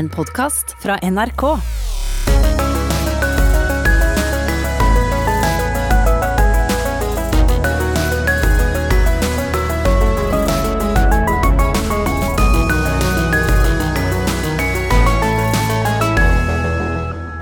En 0.00 0.08
podkast 0.08 0.76
fra 0.82 0.98
NRK. 1.02 1.42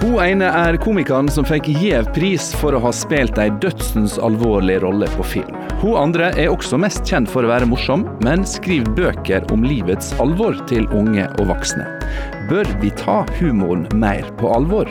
Hun 0.00 0.18
ene 0.24 0.48
er 0.50 0.76
komikeren 0.82 1.30
som 1.30 1.46
fikk 1.46 1.68
gjev 1.78 2.10
pris 2.16 2.50
for 2.58 2.74
å 2.74 2.82
ha 2.82 2.90
spilt 2.90 3.38
ei 3.38 3.52
dødsens 3.62 4.18
alvorlig 4.18 4.80
rolle 4.82 5.06
på 5.14 5.28
film. 5.36 5.54
Hun 5.78 5.94
andre 6.00 6.32
er 6.34 6.50
også 6.50 6.82
mest 6.82 7.06
kjent 7.06 7.30
for 7.30 7.46
å 7.46 7.54
være 7.54 7.70
morsom, 7.70 8.02
men 8.26 8.42
skriver 8.42 8.90
bøker 8.98 9.46
om 9.54 9.62
livets 9.62 10.10
alvor 10.18 10.58
til 10.66 10.90
unge 10.90 11.30
og 11.38 11.52
voksne. 11.54 11.97
Bør 12.48 12.64
vi 12.80 12.88
ta 12.96 13.26
humoren 13.40 13.82
mer 13.92 14.24
på 14.40 14.48
alvor? 14.56 14.88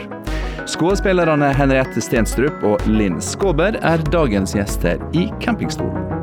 Skuespillerne 0.70 1.48
Henriette 1.58 1.98
Stenstrup 1.98 2.62
og 2.62 2.84
Linn 2.86 3.18
Skåber 3.18 3.80
er 3.82 4.04
dagens 4.14 4.54
gjester 4.54 5.02
i 5.10 5.24
Campingstolen. 5.42 6.17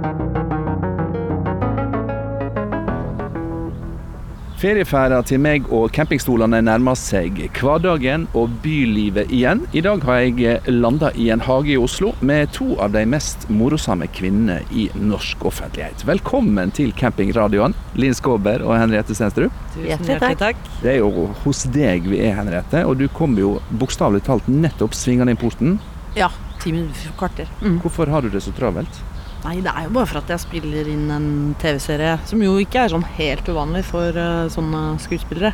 Ferieferda 4.56 5.18
til 5.28 5.42
meg 5.44 5.66
og 5.68 5.90
campingstolene 5.92 6.62
nærmer 6.64 6.96
seg 6.96 7.42
hverdagen 7.58 8.24
og 8.40 8.54
bylivet 8.64 9.34
igjen. 9.36 9.66
I 9.76 9.82
dag 9.84 10.04
har 10.08 10.22
jeg 10.24 10.62
landa 10.72 11.10
i 11.20 11.28
en 11.34 11.44
hage 11.44 11.74
i 11.74 11.76
Oslo 11.80 12.14
med 12.24 12.54
to 12.56 12.70
av 12.80 12.94
de 12.94 13.02
mest 13.12 13.50
morosamme 13.52 14.08
kvinnene 14.16 14.62
i 14.72 14.86
norsk 14.96 15.44
offentlighet. 15.52 16.06
Velkommen 16.08 16.72
til 16.78 16.94
campingradioen, 16.96 17.76
Linn 18.00 18.16
Skåber 18.16 18.64
og 18.64 18.78
Henriette 18.80 19.18
Stenstrup. 19.18 19.52
Hjertelig 19.76 20.40
takk. 20.40 20.64
Det 20.80 20.94
er 20.94 21.02
jo 21.02 21.28
hos 21.44 21.66
deg 21.76 22.08
vi 22.08 22.22
er, 22.24 22.38
Henriette, 22.40 22.86
og 22.88 22.96
du 23.02 23.10
kom 23.12 23.36
jo 23.36 23.58
bokstavelig 23.76 24.24
talt 24.30 24.48
nettopp 24.48 24.96
svingende 24.96 25.36
inn 25.36 25.42
porten. 25.42 25.76
Ja, 26.16 26.32
ti 26.64 26.72
minutter, 26.72 27.12
kvarter. 27.20 27.52
Mm. 27.60 27.82
Hvorfor 27.84 28.08
har 28.08 28.24
du 28.24 28.32
det 28.32 28.46
så 28.48 28.56
travelt? 28.56 29.04
Nei, 29.46 29.60
det 29.62 29.70
er 29.70 29.86
jo 29.86 29.94
bare 29.94 30.10
for 30.10 30.24
at 30.24 30.32
jeg 30.34 30.42
spiller 30.42 30.88
inn 30.90 31.06
en 31.14 31.28
TV-serie 31.62 32.16
som 32.26 32.42
jo 32.42 32.56
ikke 32.62 32.82
er 32.82 32.94
sånn 32.96 33.06
helt 33.20 33.46
uvanlig 33.52 33.84
for 33.86 34.18
uh, 34.18 34.48
sånne 34.50 34.82
skuespillere. 35.04 35.54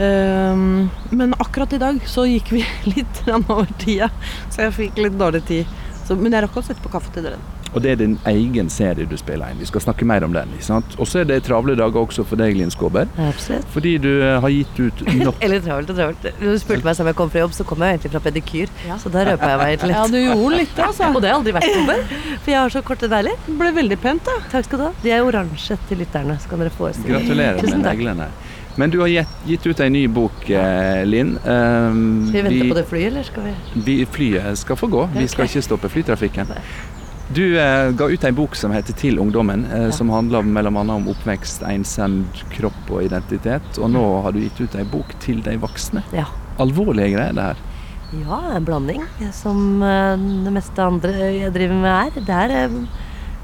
Um, 0.00 0.88
men 1.12 1.36
akkurat 1.36 1.74
i 1.76 1.82
dag 1.82 1.98
så 2.08 2.24
gikk 2.24 2.54
vi 2.56 2.64
litt 2.94 3.20
over 3.36 3.68
tida, 3.82 4.08
så 4.48 4.64
jeg 4.64 4.76
fikk 4.78 5.02
litt 5.04 5.20
dårlig 5.20 5.44
tid. 5.50 5.80
Så, 6.06 6.16
men 6.16 6.32
jeg 6.32 6.46
rakk 6.46 6.56
å 6.56 6.64
sette 6.64 6.80
på 6.80 6.92
kaffe 6.94 7.12
til 7.12 7.28
dere. 7.28 7.59
Og 7.74 7.82
det 7.84 7.92
er 7.92 8.00
din 8.00 8.16
egen 8.26 8.70
serie 8.72 9.06
du 9.06 9.16
spiller 9.20 9.52
inn. 9.52 9.60
Vi 9.62 9.68
skal 9.68 9.84
snakke 9.84 10.06
mer 10.08 10.24
om 10.26 10.34
den. 10.34 10.52
Og 10.98 11.06
så 11.08 11.22
er 11.22 11.28
det 11.28 11.40
travle 11.46 11.76
dager 11.78 12.02
også 12.02 12.24
for 12.26 12.40
deg, 12.40 12.56
Linn 12.58 12.72
Skåber. 12.74 13.10
Absolutt. 13.28 13.68
Fordi 13.74 13.96
du 14.02 14.10
eh, 14.18 14.38
har 14.42 14.54
gitt 14.54 14.80
ut 14.80 15.04
nok 15.26 15.38
Eller 15.44 15.62
travelt 15.64 15.92
og 15.92 16.00
travelt. 16.00 16.28
Du 16.40 16.50
spurte 16.58 16.86
meg 16.86 17.02
om 17.02 17.10
jeg 17.12 17.18
kom 17.20 17.32
fra 17.32 17.44
jobb, 17.44 17.56
så 17.56 17.66
kom 17.68 17.86
jeg 17.86 17.98
egentlig 17.98 18.12
fra 18.16 18.24
pedikyr. 18.26 18.74
Ja. 18.88 18.98
Så 19.00 19.12
da 19.14 19.24
røpa 19.30 19.54
jeg 19.54 19.62
meg 19.62 19.74
litt. 19.76 19.88
Ja, 20.00 20.04
du 20.06 20.18
gjorde 20.18 20.60
litt 20.62 20.76
det, 20.76 20.84
altså. 20.86 21.10
Og 21.14 21.22
det 21.22 21.32
har 21.32 21.40
aldri 21.40 21.56
vært 21.56 21.70
jobben. 21.70 22.06
For 22.44 22.54
jeg 22.54 22.60
har 22.60 22.74
så 22.74 22.84
korte 22.86 23.10
negler. 23.10 23.42
Det 23.46 23.58
ble 23.62 23.74
veldig 23.80 24.00
pent, 24.02 24.26
da. 24.26 24.38
Takk 24.52 24.68
skal 24.68 24.82
du 24.82 24.86
ha. 24.88 24.92
De 25.04 25.14
er 25.14 25.26
oransje 25.26 25.78
til 25.90 26.02
lytterne, 26.02 26.38
så 26.40 26.50
kan 26.50 26.62
dere 26.62 26.74
forestille 26.74 27.18
Gratulerer 27.20 27.62
med 27.70 27.84
neglene. 27.86 28.30
Men 28.80 28.90
du 28.90 29.00
har 29.00 29.08
gitt, 29.10 29.32
gitt 29.44 29.66
ut 29.66 29.80
en 29.80 29.92
ny 29.92 30.06
bok, 30.08 30.50
eh, 30.50 31.02
Linn. 31.04 31.34
Um, 31.44 32.28
skal 32.28 32.36
vi 32.38 32.42
vente 32.46 32.62
vi, 32.62 32.68
på 32.70 32.76
det 32.78 32.84
flyet, 32.88 33.06
eller 33.10 33.26
skal 33.26 33.48
vi? 33.48 33.54
vi 33.84 33.96
Flyet 34.06 34.58
skal 34.58 34.78
få 34.78 34.86
gå. 34.86 35.02
Vi 35.16 35.26
skal 35.28 35.50
ikke 35.50 35.62
stoppe 35.66 35.90
flytrafikken. 35.92 36.54
Du 37.30 37.44
eh, 37.58 37.90
ga 37.94 38.08
ut 38.10 38.24
en 38.24 38.34
bok 38.34 38.56
som 38.58 38.72
heter 38.74 38.92
'Til 38.92 39.18
ungdommen', 39.22 39.64
eh, 39.72 39.82
ja. 39.84 39.90
som 39.94 40.10
handler 40.10 40.42
bl.a. 40.42 40.94
om 40.94 41.08
oppvekst, 41.08 41.62
ensemd, 41.62 42.26
kropp 42.50 42.90
og 42.90 43.04
identitet. 43.04 43.78
Og 43.78 43.90
nå 43.90 44.02
har 44.22 44.32
du 44.32 44.40
gitt 44.40 44.60
ut 44.60 44.74
en 44.74 44.90
bok 44.90 45.14
til 45.20 45.38
de 45.42 45.54
voksne. 45.56 46.02
Ja. 46.12 46.26
Alvorlige 46.58 47.14
greier, 47.14 47.32
det 47.32 47.44
her. 47.52 47.56
Ja, 48.10 48.40
en 48.56 48.64
blanding. 48.66 49.04
Som 49.32 49.82
eh, 49.82 50.16
det 50.18 50.52
meste 50.52 50.82
andre 50.82 51.14
jeg 51.38 51.54
driver 51.54 51.78
med 51.78 51.94
er. 51.94 52.20
Det 52.26 52.34
er 52.34 52.56
eh, 52.64 52.76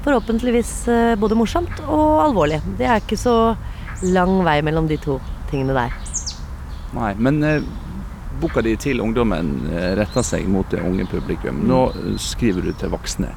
forhåpentligvis 0.03 0.87
eh, 0.91 1.15
både 1.15 1.39
morsomt 1.39 1.79
og 1.87 2.27
alvorlig. 2.27 2.59
Det 2.77 2.87
er 2.87 2.99
ikke 2.99 3.19
så 3.19 3.55
lang 4.03 4.41
vei 4.43 4.59
mellom 4.67 4.87
de 4.91 4.99
to 4.99 5.21
tingene 5.47 5.75
der. 5.77 5.95
Nei, 6.91 7.13
men 7.15 7.39
eh, 7.43 7.63
boka 8.41 8.61
di 8.61 8.75
til 8.79 9.01
ungdommen 9.01 9.69
eh, 9.71 9.93
retter 9.97 10.25
seg 10.25 10.47
mot 10.51 10.67
det 10.71 10.83
unge 10.83 11.07
publikum. 11.09 11.63
Nå 11.67 11.81
skriver 12.19 12.67
du 12.67 12.75
til 12.75 12.91
voksne. 12.93 13.31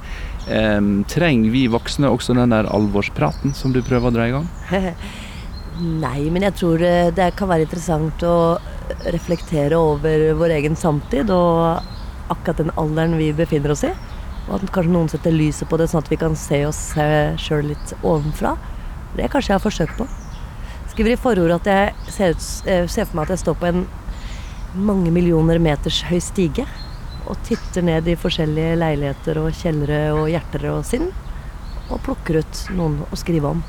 Eh, 0.50 0.81
trenger 1.06 1.50
vi 1.55 1.66
voksne 1.71 2.11
også 2.11 2.34
den 2.34 2.50
der 2.50 2.66
alvorspraten 2.66 3.55
som 3.55 3.75
du 3.75 3.83
prøver 3.87 4.11
å 4.11 4.15
dra 4.15 4.27
i 4.27 4.34
gang? 4.34 4.49
Nei, 6.05 6.27
men 6.33 6.44
jeg 6.49 6.56
tror 6.59 6.83
det 7.16 7.31
kan 7.38 7.49
være 7.49 7.65
interessant 7.69 8.25
å 8.27 8.59
reflektere 9.15 9.78
over 9.78 10.33
vår 10.37 10.56
egen 10.59 10.75
samtid 10.77 11.31
og 11.33 11.87
akkurat 12.31 12.59
den 12.60 12.75
alderen 12.81 13.15
vi 13.16 13.31
befinner 13.37 13.72
oss 13.72 13.87
i. 13.87 13.93
Og 14.49 14.59
at 14.59 14.72
kanskje 14.75 14.93
noen 14.93 15.09
setter 15.12 15.33
lyset 15.33 15.71
på 15.71 15.78
det, 15.78 15.87
sånn 15.89 16.03
at 16.03 16.10
vi 16.10 16.19
kan 16.21 16.34
se 16.37 16.65
oss 16.66 16.83
sjøl 17.41 17.71
litt 17.71 17.94
ovenfra. 18.03 18.56
Det 19.15 19.31
kanskje 19.31 19.55
jeg 19.55 19.56
har 19.56 19.65
forsøkt 19.65 19.97
på. 19.97 20.09
Skriver 20.91 21.15
i 21.15 21.21
forordet 21.22 21.60
at 21.62 21.71
jeg 21.71 22.12
ser, 22.12 22.34
ut, 22.34 22.44
ser 22.91 23.06
for 23.06 23.16
meg 23.16 23.31
at 23.31 23.37
jeg 23.37 23.44
står 23.47 23.59
på 23.62 23.71
en 23.71 23.84
mange 24.75 25.15
millioner 25.15 25.62
meters 25.62 26.03
høy 26.10 26.19
stige 26.22 26.66
og 27.31 27.41
titter 27.47 27.85
ned 27.87 28.09
i 28.11 28.17
forskjellige 28.19 28.77
leiligheter 28.81 29.39
og 29.41 29.53
kjellere 29.57 30.01
og 30.17 30.29
hjerter 30.33 30.67
og 30.73 30.85
sinn. 30.87 31.09
Og 31.91 31.99
plukker 32.07 32.41
ut 32.43 32.63
noen 32.77 33.01
å 33.07 33.19
skrive 33.19 33.55
om. 33.55 33.63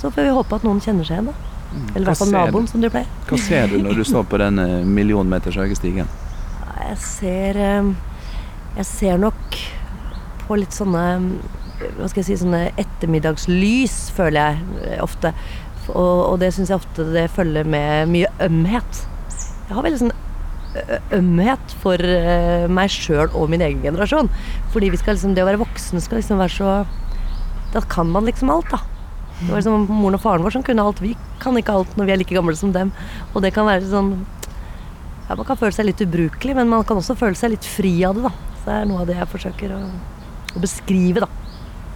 Så 0.00 0.10
får 0.12 0.28
vi 0.28 0.34
håpe 0.36 0.58
at 0.58 0.66
noen 0.66 0.80
kjenner 0.84 1.08
seg 1.08 1.18
igjen, 1.18 1.30
da. 1.32 1.52
Mm. 1.66 1.86
Eller 1.94 2.04
i 2.04 2.08
hvert 2.10 2.20
fall 2.20 2.32
naboen, 2.32 2.68
som 2.70 2.82
de 2.84 2.90
pleier. 2.92 3.08
Hva 3.28 3.38
ser 3.42 3.72
du 3.72 3.80
når 3.82 4.00
du 4.00 4.04
står 4.06 4.26
på 4.30 4.40
den 4.40 4.60
millionmeters 4.92 5.58
høye 5.60 5.76
stigen? 5.76 6.10
Jeg 6.76 6.98
ser 7.02 7.58
Jeg 8.76 8.86
ser 8.86 9.16
nok 9.18 9.56
på 10.46 10.58
litt 10.60 10.74
sånne 10.76 11.04
Hva 11.96 12.08
skal 12.08 12.20
jeg 12.20 12.28
si 12.28 12.36
Sånne 12.44 12.68
ettermiddagslys, 12.78 13.96
føler 14.16 14.60
jeg 14.60 15.00
ofte. 15.02 15.32
Og, 15.88 16.20
og 16.32 16.38
det 16.42 16.52
syns 16.54 16.70
jeg 16.70 16.80
ofte 16.80 17.08
det 17.12 17.26
følger 17.34 17.66
med 17.68 18.12
mye 18.12 18.30
ømhet. 18.46 19.02
Jeg 19.66 19.74
har 19.74 19.84
veldig 19.84 20.00
sånn 20.04 20.14
ømhet 21.16 21.74
for 21.82 22.02
meg 22.72 22.92
sjøl 22.92 23.30
og 23.32 23.50
min 23.52 23.64
egen 23.64 23.82
generasjon. 23.84 24.30
Fordi 24.74 24.90
liksom, 24.92 25.34
det 25.36 25.44
å 25.44 25.48
være 25.48 25.62
voksen 25.62 26.02
skal 26.02 26.20
liksom 26.20 26.42
være 26.42 26.56
så 26.56 26.76
Da 27.74 27.82
kan 27.92 28.08
man 28.08 28.24
liksom 28.24 28.50
alt, 28.52 28.70
da. 28.70 28.78
Det 29.40 29.50
var 29.50 29.60
liksom 29.60 29.88
moren 29.90 30.16
og 30.16 30.22
faren 30.22 30.44
vår 30.46 30.54
som 30.54 30.64
kunne 30.64 30.84
alt. 30.84 31.02
Vi 31.04 31.12
kan 31.42 31.56
ikke 31.58 31.74
alt 31.76 31.96
når 31.98 32.08
vi 32.08 32.14
er 32.14 32.20
like 32.22 32.36
gamle 32.36 32.56
som 32.56 32.72
dem. 32.72 32.92
Og 33.34 33.42
det 33.44 33.52
kan 33.56 33.68
være 33.68 33.84
sånn 33.90 34.14
ja, 35.26 35.34
Man 35.34 35.44
kan 35.44 35.58
føle 35.60 35.74
seg 35.74 35.88
litt 35.88 36.00
ubrukelig, 36.04 36.54
men 36.56 36.70
man 36.70 36.86
kan 36.86 37.00
også 37.00 37.18
føle 37.18 37.36
seg 37.36 37.52
litt 37.52 37.66
fri 37.66 37.98
av 38.06 38.16
det. 38.16 38.28
da 38.28 38.32
Så 38.32 38.68
det 38.68 38.76
er 38.78 38.88
noe 38.88 39.02
av 39.02 39.10
det 39.10 39.18
jeg 39.18 39.32
forsøker 39.34 39.74
å, 39.76 39.80
å 40.54 40.62
beskrive, 40.62 41.26
da. 41.26 41.28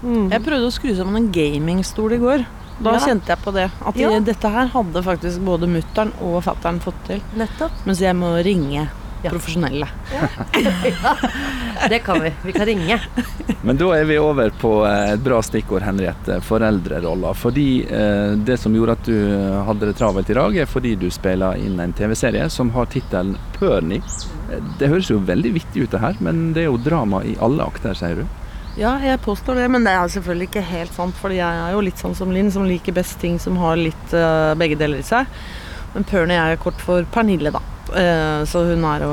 Mm. 0.01 0.31
Jeg 0.33 0.45
prøvde 0.45 0.69
å 0.69 0.75
skru 0.75 0.91
sammen 0.97 1.21
en 1.21 1.31
gamingstol 1.33 2.17
i 2.17 2.21
går. 2.21 2.45
Da 2.81 2.97
ja. 2.97 3.03
kjente 3.05 3.35
jeg 3.35 3.45
på 3.45 3.53
det. 3.53 3.69
At 3.85 4.01
ja. 4.01 4.15
dette 4.25 4.49
her 4.55 4.73
hadde 4.73 5.03
faktisk 5.05 5.45
både 5.45 5.69
mutter'n 5.69 6.15
og 6.25 6.41
fatter'n 6.47 6.81
fått 6.81 7.05
til. 7.11 7.23
Nettopp. 7.37 7.85
Mens 7.85 8.01
jeg 8.01 8.17
må 8.17 8.33
ringe 8.45 8.87
ja. 9.23 9.31
profesjonelle. 9.31 9.89
Ja. 10.15 11.89
det 11.89 11.99
kan 11.99 12.23
vi. 12.23 12.33
Vi 12.45 12.53
kan 12.53 12.67
ringe. 12.67 13.01
Men 13.63 13.77
da 13.77 13.91
er 13.97 14.05
vi 14.05 14.19
over 14.19 14.51
på 14.51 14.73
eh, 14.87 15.13
et 15.13 15.21
bra 15.21 15.43
stikkord, 15.43 15.83
Henriette. 15.83 16.41
Foreldrerolla. 16.41 17.35
Fordi 17.35 17.85
eh, 17.85 18.33
det 18.49 18.57
som 18.57 18.75
gjorde 18.77 18.97
at 18.97 19.05
du 19.05 19.19
hadde 19.69 19.91
det 19.91 19.99
travelt 20.01 20.31
i 20.31 20.39
dag, 20.41 20.57
er 20.57 20.71
fordi 20.71 20.95
du 20.97 21.11
spiller 21.13 21.61
inn 21.61 21.81
en 21.81 21.93
TV-serie 21.93 22.49
som 22.51 22.73
har 22.77 22.89
tittelen 22.93 23.37
Pørni. 23.59 24.01
Det 24.81 24.89
høres 24.89 25.13
jo 25.13 25.21
veldig 25.21 25.53
vittig 25.61 25.85
ut 25.85 25.93
det 25.93 26.01
her, 26.03 26.17
men 26.25 26.51
det 26.57 26.65
er 26.65 26.71
jo 26.73 26.81
drama 26.81 27.21
i 27.29 27.37
alle 27.45 27.67
akter, 27.69 27.93
sier 27.95 28.23
du? 28.23 28.29
Ja, 28.79 28.93
jeg 29.03 29.19
påstår 29.25 29.59
det, 29.59 29.67
men 29.69 29.83
det 29.83 29.93
er 29.97 30.11
selvfølgelig 30.13 30.47
ikke 30.47 30.63
helt 30.63 30.93
sant. 30.95 31.17
fordi 31.19 31.41
jeg 31.41 31.63
er 31.63 31.73
jo 31.75 31.83
litt 31.83 31.99
sånn 31.99 32.15
som 32.15 32.31
Linn, 32.31 32.53
som 32.55 32.69
liker 32.69 32.95
best 32.95 33.19
ting 33.19 33.39
som 33.43 33.59
har 33.59 33.81
litt 33.81 34.15
uh, 34.15 34.55
begge 34.59 34.79
deler 34.79 35.03
i 35.03 35.07
seg. 35.07 35.27
Men 35.95 36.07
Pernie 36.07 36.39
er 36.39 36.61
kort 36.61 36.79
for 36.79 37.07
Pernille, 37.11 37.51
da. 37.51 37.63
Uh, 37.91 38.47
så 38.47 38.63
hun 38.69 38.87
er 38.87 39.03
jo 39.03 39.13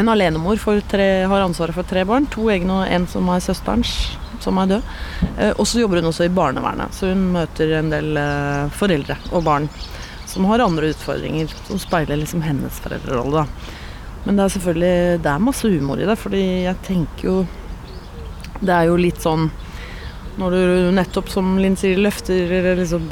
en 0.00 0.08
alenemor, 0.08 0.56
tre, 0.88 1.10
har 1.28 1.44
ansvaret 1.44 1.76
for 1.76 1.84
tre 1.84 2.06
barn. 2.08 2.30
To 2.32 2.48
egne 2.48 2.80
og 2.80 2.88
en 2.88 3.06
som 3.10 3.28
er 3.28 3.44
søsterens, 3.44 3.92
som 4.40 4.56
er 4.62 4.72
død. 4.72 4.90
Uh, 5.36 5.52
og 5.52 5.66
så 5.68 5.84
jobber 5.84 6.00
hun 6.00 6.08
også 6.08 6.30
i 6.30 6.32
barnevernet, 6.32 6.96
så 6.96 7.12
hun 7.12 7.28
møter 7.36 7.76
en 7.76 7.92
del 7.92 8.16
foreldre 8.72 9.20
og 9.34 9.44
barn 9.44 9.68
som 10.30 10.46
har 10.46 10.62
andre 10.64 10.94
utfordringer, 10.94 11.52
som 11.66 11.78
speiler 11.82 12.16
liksom 12.16 12.40
hennes 12.46 12.80
foreldrerolle, 12.80 13.42
da. 13.42 13.76
Men 14.24 14.36
det 14.36 14.44
er 14.44 14.52
selvfølgelig 14.54 15.22
det 15.24 15.30
er 15.32 15.42
masse 15.42 15.68
humor 15.68 16.00
i 16.00 16.06
det, 16.08 16.16
fordi 16.20 16.44
jeg 16.64 16.86
tenker 16.86 17.26
jo 17.26 17.40
det 18.60 18.76
er 18.76 18.88
jo 18.90 19.00
litt 19.00 19.20
sånn 19.22 19.48
når 20.40 20.54
du 20.54 20.90
nettopp, 20.96 21.28
som 21.28 21.56
Linn 21.60 21.76
sier, 21.76 21.98
løfter 22.00 22.72
liksom 22.78 23.08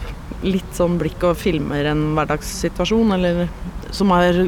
litt 0.47 0.71
sånn 0.77 0.97
blikk 1.01 1.25
og 1.27 1.39
filmer 1.39 1.91
en 1.91 2.13
hverdagssituasjon, 2.17 3.15
eller 3.17 3.49
som 3.95 4.13
er 4.15 4.45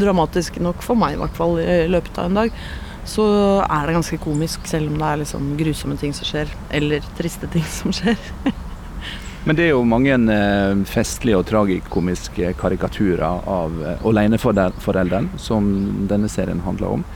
dramatisk 0.00 0.58
nok 0.64 0.82
for 0.84 0.98
meg, 0.98 1.16
i 1.16 1.20
hvert 1.20 1.36
fall, 1.36 1.58
i 1.60 1.88
løpet 1.90 2.18
av 2.18 2.30
en 2.30 2.40
dag, 2.42 2.62
så 3.08 3.26
er 3.64 3.88
det 3.88 3.98
ganske 3.98 4.20
komisk, 4.24 4.66
selv 4.68 4.92
om 4.92 4.98
det 5.00 5.10
er 5.10 5.20
liksom 5.22 5.52
grusomme 5.60 5.98
ting 6.00 6.16
som 6.16 6.28
skjer, 6.28 6.50
eller 6.80 7.04
triste 7.20 7.50
ting 7.52 7.66
som 7.78 7.94
skjer. 7.94 8.18
Men 9.48 9.56
det 9.56 9.64
er 9.64 9.70
jo 9.70 9.84
mange 9.88 10.12
eh, 10.12 10.80
festlige 10.84 11.38
og 11.40 11.46
tragikomiske 11.48 12.50
karikaturer 12.60 13.46
av 13.48 13.78
eh, 13.80 14.02
aleneforelderen 14.10 15.30
som 15.40 15.70
denne 16.10 16.28
serien 16.28 16.60
handler 16.66 16.98
om. 16.98 17.06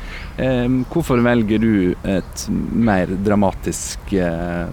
Hvorfor 0.89 1.21
velger 1.21 1.61
du 1.61 1.75
et 2.09 2.45
mer 2.49 3.11
dramatisk 3.21 4.15
eh, 4.17 4.65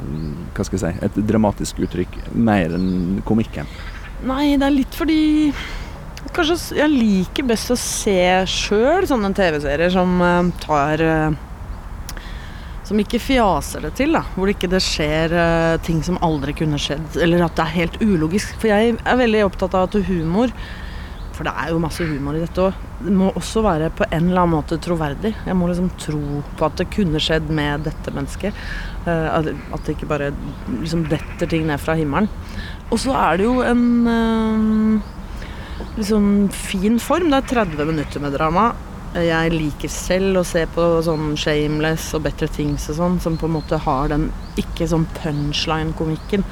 Hva 0.56 0.64
skal 0.64 0.78
jeg 0.78 0.86
si 0.86 1.10
Et 1.10 1.18
dramatisk 1.28 1.82
uttrykk 1.84 2.16
mer 2.32 2.78
enn 2.78 3.20
komikken? 3.28 3.68
Nei, 4.24 4.56
det 4.56 4.70
er 4.70 4.78
litt 4.78 4.96
fordi 4.96 5.20
Kanskje 6.36 6.80
jeg 6.80 6.94
liker 6.96 7.52
best 7.52 7.76
å 7.76 7.80
se 7.80 8.22
sjøl 8.48 9.08
sånne 9.12 9.34
TV-serier 9.36 9.92
som 9.92 10.16
tar 10.64 11.04
Som 12.90 12.98
ikke 13.04 13.20
fjaser 13.22 13.84
det 13.86 13.92
til, 14.00 14.16
da. 14.18 14.24
Hvor 14.34 14.50
det 14.50 14.56
ikke 14.56 14.80
skjer 14.82 15.34
uh, 15.38 15.80
ting 15.86 16.00
som 16.06 16.18
aldri 16.26 16.56
kunne 16.58 16.80
skjedd. 16.82 17.20
Eller 17.22 17.46
at 17.46 17.54
det 17.54 17.66
er 17.68 17.76
helt 17.76 18.00
ulogisk. 18.02 18.56
For 18.58 18.72
jeg 18.72 18.96
er 18.98 19.20
veldig 19.20 19.44
opptatt 19.46 19.78
av 19.78 19.86
at 19.86 19.98
humor 20.08 20.50
For 21.36 21.46
det 21.46 21.54
er 21.54 21.70
jo 21.70 21.84
masse 21.84 22.04
humor 22.04 22.36
i 22.36 22.42
dette 22.42 22.66
òg. 22.66 22.80
Det 23.00 23.14
må 23.16 23.30
også 23.38 23.62
være 23.64 23.92
på 23.96 24.08
en 24.10 24.26
eller 24.32 24.42
annen 24.42 24.56
måte 24.58 24.80
troverdig. 24.82 25.36
Jeg 25.46 25.56
må 25.56 25.70
liksom 25.70 25.92
tro 26.02 26.42
på 26.58 26.66
at 26.66 26.82
det 26.82 26.90
kunne 26.92 27.22
skjedd 27.24 27.54
med 27.54 27.86
dette 27.86 28.12
mennesket. 28.12 28.58
Eh, 29.08 29.38
at 29.38 29.86
det 29.86 29.96
ikke 29.96 30.10
bare 30.10 30.34
liksom 30.82 31.06
detter 31.14 31.48
ting 31.48 31.70
ned 31.70 31.80
fra 31.80 31.96
himmelen. 31.96 32.28
Og 32.90 33.00
så 33.06 33.14
er 33.16 33.40
det 33.40 33.48
jo 33.48 33.62
en 33.64 33.86
eh, 34.18 35.16
liksom 36.02 36.28
fin 36.52 37.00
form. 37.00 37.30
Det 37.32 37.40
er 37.40 37.50
30 37.70 37.88
minutter 37.94 38.26
med 38.26 38.36
drama. 38.36 38.72
Jeg 39.10 39.52
liker 39.56 39.90
selv 39.90 40.38
å 40.38 40.44
se 40.46 40.62
på 40.70 40.84
sånn 41.02 41.32
Shameless 41.40 42.12
og 42.14 42.22
Better 42.28 42.50
Things 42.54 42.84
og 42.92 42.98
sånn, 43.00 43.16
som 43.24 43.38
på 43.42 43.48
en 43.50 43.56
måte 43.56 43.80
har 43.82 44.12
den 44.12 44.28
ikke 44.62 44.86
sånn 44.92 45.08
punchline-komikken, 45.18 46.44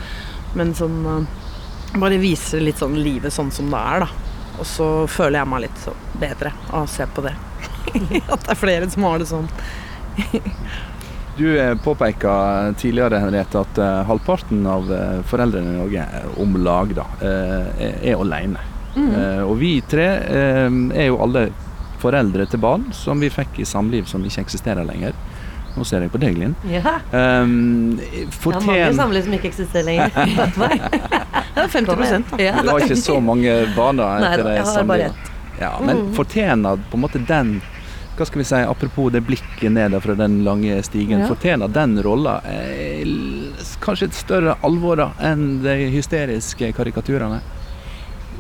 men 0.58 0.74
som 0.78 0.96
eh, 1.06 2.00
bare 2.02 2.18
viser 2.22 2.64
litt 2.66 2.82
sånn 2.82 2.98
livet 2.98 3.36
sånn 3.36 3.52
som 3.54 3.70
det 3.70 3.78
er, 3.78 4.08
da. 4.08 4.10
Og 4.58 4.66
så 4.66 4.88
føler 5.12 5.38
jeg 5.44 5.52
meg 5.52 5.64
litt 5.68 5.84
så 5.84 5.94
bedre 6.18 6.52
av 6.72 6.88
å 6.88 6.90
se 6.90 7.06
på 7.14 7.22
det. 7.28 7.36
At 8.34 8.48
det 8.48 8.56
er 8.56 8.58
flere 8.64 8.90
som 8.90 9.06
har 9.06 9.22
det 9.22 9.30
sånn. 9.30 9.52
Du 11.38 11.46
eh, 11.62 11.76
påpeka 11.86 12.34
tidligere 12.82 13.20
Henriette, 13.22 13.62
at 13.62 13.78
eh, 13.78 14.00
halvparten 14.10 14.66
av 14.66 14.90
foreldrene 15.30 15.76
i 15.76 15.78
Norge, 15.78 16.08
om 16.42 16.58
lag, 16.66 16.96
da, 16.98 17.06
er- 17.22 18.18
alene. 18.18 18.66
Mm. 18.98 19.12
og 19.46 19.52
vi 19.60 19.76
tre 19.86 20.06
er 20.26 21.04
jo 21.06 21.20
alle 21.22 21.44
foreldre 22.02 22.46
til 22.50 22.60
barn 22.64 22.88
som 22.94 23.20
vi 23.24 23.30
fikk 23.34 23.60
i 23.60 23.66
samliv 23.68 24.08
som 24.10 24.24
ikke 24.26 24.44
eksisterer 24.46 24.86
lenger. 24.88 25.14
Nå 25.78 25.86
ser 25.86 26.02
jeg 26.02 26.10
på 26.14 26.18
deg, 26.22 26.38
Linn. 26.42 26.56
Ja. 26.72 26.96
Um, 27.14 27.98
Det 28.02 28.26
er 28.50 28.66
mange 28.66 28.94
samliv 28.98 29.24
som 29.28 29.34
ikke 29.38 29.52
eksisterer 29.52 29.86
lenger. 29.86 30.10
Det 31.58 31.64
er 31.64 31.72
50 31.74 32.26
da. 32.32 32.38
Ja. 32.42 32.54
Du 32.62 32.70
har 32.70 32.84
ikke 32.86 32.98
så 33.02 33.18
mange 33.22 33.54
barn 33.76 33.98
da? 34.02 34.12
Nei 34.22 34.32
det 34.38 34.46
jeg 34.58 34.66
har 34.66 34.66
bare 34.66 34.74
samlivet. 34.74 35.34
Ja, 35.60 35.72
men 35.82 35.98
Mm. 35.98 36.14
fortjener 36.14 36.78
på 36.92 36.98
en 36.98 37.02
måte 37.02 37.22
den 37.26 37.62
hva 38.18 38.26
skal 38.26 38.40
vi 38.42 38.46
si, 38.50 38.56
Apropos 38.56 39.12
det 39.14 39.22
blikket 39.28 39.72
ned 39.72 39.94
fra 40.02 40.16
den 40.18 40.40
lange 40.44 40.82
stigen. 40.84 41.20
Ja. 41.22 41.28
Fortjener 41.30 41.68
den 41.70 42.00
rolla 42.02 42.40
eh, 42.50 43.06
kanskje 43.82 44.08
et 44.10 44.18
større 44.18 44.56
alvor 44.66 45.04
enn 45.22 45.62
de 45.62 45.76
hysteriske 45.94 46.72
karikaturene? 46.74 47.42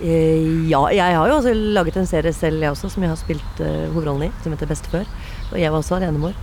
Eh, 0.02 0.70
Ja, 0.70 0.84
jeg 0.94 1.16
har 1.16 1.30
jo 1.30 1.40
også 1.40 1.54
laget 1.54 1.98
en 1.98 2.10
serie 2.10 2.34
selv, 2.34 2.62
jeg 2.62 2.72
også, 2.72 2.90
som 2.92 3.04
jeg 3.04 3.10
har 3.10 3.18
spilt 3.20 3.62
uh, 3.64 3.88
hovedrollen 3.94 4.28
i, 4.28 4.32
som 4.44 4.54
heter 4.54 4.70
Best 4.70 4.90
før. 4.92 5.08
Og 5.52 5.58
jeg 5.60 5.72
var 5.72 5.80
også 5.80 5.98
alenemor. 5.98 6.36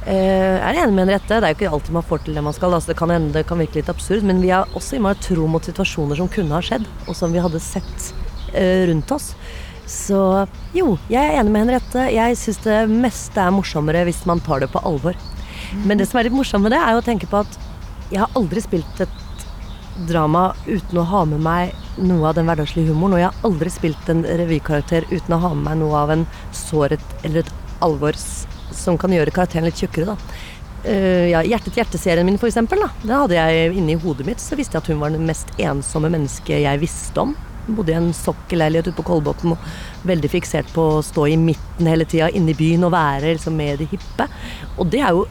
Uh, 0.00 0.56
er 0.58 0.80
enig 0.80 0.94
med 0.96 1.06
Henriette. 1.06 1.40
Det 1.40 1.46
er 1.46 1.54
jo 1.54 1.58
ikke 1.58 1.72
alltid 1.76 1.96
man 1.96 2.06
får 2.08 2.24
til 2.24 2.36
det 2.36 2.44
man 2.44 2.56
skal. 2.56 2.74
Altså, 2.74 2.92
det 2.92 2.98
kan 2.98 3.12
hende 3.12 3.32
det 3.36 3.46
kan 3.48 3.60
virke 3.60 3.80
litt 3.80 3.92
absurd, 3.92 4.26
men 4.26 4.42
vi 4.42 4.52
er 4.52 4.68
også 4.76 4.98
innmari 4.98 5.20
tro 5.22 5.46
mot 5.48 5.64
situasjoner 5.64 6.20
som 6.20 6.28
kunne 6.32 6.56
ha 6.56 6.62
skjedd, 6.64 6.86
og 7.06 7.16
som 7.16 7.32
vi 7.32 7.42
hadde 7.42 7.62
sett 7.62 8.12
uh, 8.56 8.84
rundt 8.90 9.16
oss. 9.16 9.32
Så 9.90 10.20
jo, 10.76 10.94
jeg 11.10 11.22
er 11.22 11.40
enig 11.40 11.54
med 11.54 11.64
Henriette. 11.64 12.06
Jeg 12.14 12.38
syns 12.38 12.60
det 12.66 12.82
meste 12.90 13.42
er 13.42 13.54
morsommere 13.54 14.04
hvis 14.06 14.22
man 14.28 14.42
tar 14.44 14.62
det 14.62 14.70
på 14.70 14.82
alvor. 14.86 15.16
Men 15.86 15.98
det 15.98 16.06
som 16.10 16.20
er 16.20 16.28
litt 16.28 16.36
morsomt 16.36 16.66
med 16.66 16.74
det, 16.74 16.78
er 16.82 16.94
jo 16.94 17.02
å 17.02 17.06
tenke 17.06 17.28
på 17.30 17.42
at 17.42 17.58
jeg 18.10 18.20
har 18.22 18.38
aldri 18.38 18.62
spilt 18.62 19.02
et 19.02 19.18
drama 20.08 20.50
uten 20.66 21.00
å 21.00 21.06
ha 21.10 21.24
med 21.28 21.42
meg 21.44 21.74
noe 22.00 22.30
av 22.30 22.36
den 22.38 22.48
hverdagslige 22.48 22.92
humoren. 22.92 23.16
Og 23.16 23.22
jeg 23.22 23.30
har 23.30 23.48
aldri 23.48 23.72
spilt 23.72 24.12
en 24.12 24.22
revykarakter 24.24 25.08
uten 25.10 25.36
å 25.36 25.40
ha 25.44 25.52
med 25.54 25.66
meg 25.68 25.80
noe 25.82 26.04
av 26.04 26.14
en 26.14 26.24
sårhet 26.56 27.04
eller 27.22 27.44
et 27.44 27.52
alvor 27.84 28.16
som 28.76 28.98
kan 29.00 29.12
gjøre 29.12 29.34
karakteren 29.34 29.66
litt 29.68 29.80
tjukkere, 29.80 30.14
da. 30.14 30.40
Uh, 30.80 31.26
ja, 31.28 31.42
Hjertet-hjerte-serien 31.44 32.24
min, 32.24 32.38
for 32.40 32.48
eksempel, 32.48 32.80
da. 32.80 32.90
Det 33.02 33.16
hadde 33.22 33.38
jeg 33.38 33.72
inni 33.76 33.98
hodet 34.00 34.28
mitt, 34.28 34.40
så 34.40 34.56
visste 34.56 34.78
jeg 34.78 34.84
at 34.84 34.90
hun 34.92 35.00
var 35.02 35.12
det 35.12 35.20
mest 35.24 35.52
ensomme 35.60 36.12
mennesket 36.12 36.62
jeg 36.64 36.82
visste 36.82 37.24
om. 37.24 37.34
Hun 37.66 37.76
bodde 37.76 37.92
i 37.92 37.98
en 37.98 38.12
sokkelleilighet 38.16 38.88
ute 38.88 38.96
på 38.96 39.04
Kolbotn 39.10 39.52
og 39.52 39.66
veldig 40.08 40.30
fiksert 40.32 40.70
på 40.72 40.86
å 40.94 41.02
stå 41.04 41.26
i 41.28 41.36
midten 41.40 41.90
hele 41.90 42.08
tida, 42.08 42.30
inne 42.32 42.54
i 42.54 42.58
byen 42.58 42.86
og 42.88 42.94
være 42.94 43.34
liksom 43.34 43.58
med 43.60 43.82
de 43.82 43.90
hippe. 43.90 44.26
Og 44.78 44.88
det 44.92 45.04
er 45.04 45.18
jo 45.18 45.26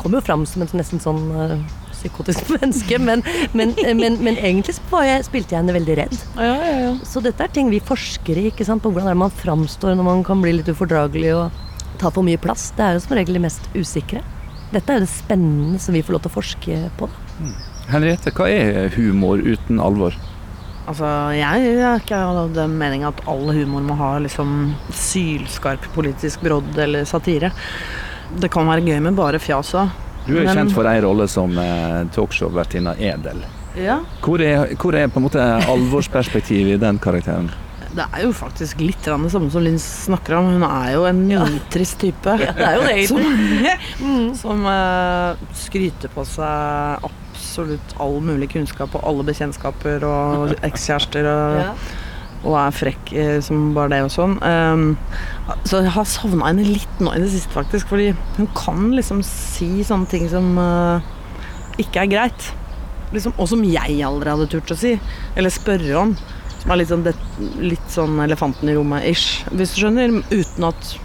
kommer 0.00 0.20
jo 0.20 0.24
fram 0.24 0.46
som 0.48 0.64
en 0.64 0.70
nesten 0.80 1.02
sånn 1.02 1.24
eh, 1.36 1.58
psykotisk 2.00 2.50
menneske, 2.56 2.98
men, 3.02 3.24
men, 3.56 3.74
men, 4.00 4.18
men 4.24 4.36
egentlig 4.36 4.74
jeg, 4.74 5.24
spilte 5.28 5.54
jeg 5.54 5.60
henne 5.60 5.76
veldig 5.76 5.98
redd. 6.02 6.18
Ja, 6.36 6.52
ja, 6.56 6.76
ja. 6.86 6.92
Så 7.06 7.22
dette 7.24 7.44
er 7.44 7.52
ting 7.54 7.70
vi 7.72 7.82
forsker 7.84 8.40
i, 8.40 8.48
ikke 8.50 8.66
sant? 8.66 8.80
på 8.80 8.92
hvordan 8.92 9.10
er 9.10 9.16
det 9.16 9.24
man 9.26 9.34
framstår 9.42 9.96
når 9.98 10.06
man 10.06 10.22
kan 10.26 10.40
bli 10.42 10.54
litt 10.56 10.70
ufordragelig 10.72 11.34
og 11.36 11.66
ta 12.00 12.10
for 12.10 12.24
mye 12.26 12.40
plass. 12.40 12.70
Det 12.76 12.86
er 12.86 12.96
jo 12.96 13.04
som 13.04 13.16
regel 13.18 13.36
det 13.36 13.44
mest 13.44 13.66
usikre. 13.76 14.24
Dette 14.70 14.92
er 14.92 15.00
jo 15.00 15.04
det 15.04 15.12
spennende 15.12 15.80
som 15.82 15.96
vi 15.96 16.02
får 16.04 16.16
lov 16.16 16.24
til 16.24 16.32
å 16.32 16.36
forske 16.38 16.80
på. 16.98 17.08
Mm. 17.40 17.54
Henriette, 17.90 18.32
hva 18.36 18.46
er 18.48 18.92
humor 18.94 19.42
uten 19.42 19.80
alvor? 19.82 20.16
Altså, 20.90 21.06
jeg 21.36 21.74
er 21.76 22.00
ikke 22.00 22.18
av 22.18 22.54
den 22.54 22.76
mening 22.80 23.04
at 23.06 23.20
all 23.30 23.50
humor 23.54 23.82
må 23.86 23.94
ha 23.98 24.14
liksom 24.22 24.72
sylskarp 24.96 25.84
politisk 25.94 26.42
brodd 26.42 26.78
eller 26.80 27.06
satire. 27.06 27.52
Det 28.40 28.50
kan 28.50 28.66
være 28.70 28.86
gøy 28.86 29.02
med 29.04 29.18
bare 29.18 29.42
fjas 29.42 29.74
òg. 29.78 29.90
Du 30.30 30.36
er 30.38 30.46
jo 30.46 30.54
kjent 30.54 30.74
for 30.74 30.88
ei 30.90 31.00
rolle 31.04 31.26
som 31.30 31.56
eh, 31.58 32.02
talkshow-vertinna 32.14 32.94
Edel. 32.98 33.42
Ja. 33.78 34.00
Hvor 34.24 34.42
er, 34.42 34.72
hvor 34.80 34.96
er 34.98 35.10
på 35.10 35.20
en 35.20 35.26
måte 35.28 35.42
alvorsperspektivet 35.70 36.76
i 36.76 36.80
den 36.82 36.98
karakteren? 37.02 37.50
Det 37.90 38.04
er 38.06 38.22
jo 38.22 38.30
faktisk 38.34 38.78
litt 38.84 39.00
det 39.02 39.10
samme 39.32 39.50
som 39.50 39.64
Linn 39.64 39.78
snakker 39.82 40.36
om. 40.38 40.52
Hun 40.54 40.66
er 40.66 40.92
jo 40.94 41.06
en 41.08 41.24
nitrist 41.26 41.98
type. 42.02 42.36
Ja, 42.38 42.52
det 42.54 42.68
er 42.68 42.76
jo 42.76 42.84
det, 42.86 43.74
Som, 43.98 44.28
som 44.38 44.62
uh, 44.62 45.40
skryter 45.58 46.12
på 46.14 46.22
seg 46.28 47.08
absolutt 47.08 47.96
all 47.98 48.20
mulig 48.22 48.52
kunnskap 48.52 48.94
og 48.94 49.02
alle 49.10 49.26
bekjentskaper 49.26 50.06
og 50.06 50.54
ekskjærester. 50.70 51.26
Og, 51.34 51.58
Ja. 51.64 51.72
Og 52.40 52.56
er 52.56 52.72
frekk 52.72 53.12
eh, 53.12 53.36
som 53.44 53.70
bare 53.76 53.92
det 53.92 54.00
og 54.06 54.12
sånn. 54.14 54.38
Um, 54.40 54.84
så 55.68 55.82
jeg 55.84 55.92
har 55.92 56.08
savna 56.08 56.48
henne 56.48 56.64
litt 56.64 57.02
nå 57.02 57.12
i 57.12 57.20
det 57.22 57.28
siste, 57.34 57.52
faktisk. 57.52 57.90
Fordi 57.92 58.10
hun 58.38 58.48
kan 58.56 58.88
liksom 58.96 59.20
si 59.26 59.84
sånne 59.86 60.08
ting 60.10 60.24
som 60.32 60.54
uh, 60.56 61.04
ikke 61.80 62.06
er 62.06 62.12
greit. 62.14 62.48
Liksom, 63.12 63.34
og 63.36 63.50
som 63.50 63.64
jeg 63.66 64.00
aldri 64.06 64.32
hadde 64.32 64.48
turt 64.52 64.72
å 64.72 64.78
si. 64.78 64.94
Eller 65.36 65.52
spørre 65.52 65.92
om. 66.00 66.16
Som 66.62 66.72
er 66.72 66.80
litt 66.80 66.92
sånn, 66.92 67.04
det, 67.04 67.14
litt 67.60 67.92
sånn 67.92 68.18
elefanten 68.24 68.72
i 68.72 68.76
rommet-ish, 68.76 69.44
hvis 69.52 69.76
du 69.76 69.84
skjønner. 69.84 70.20
Uten 70.32 70.68
at 70.72 70.96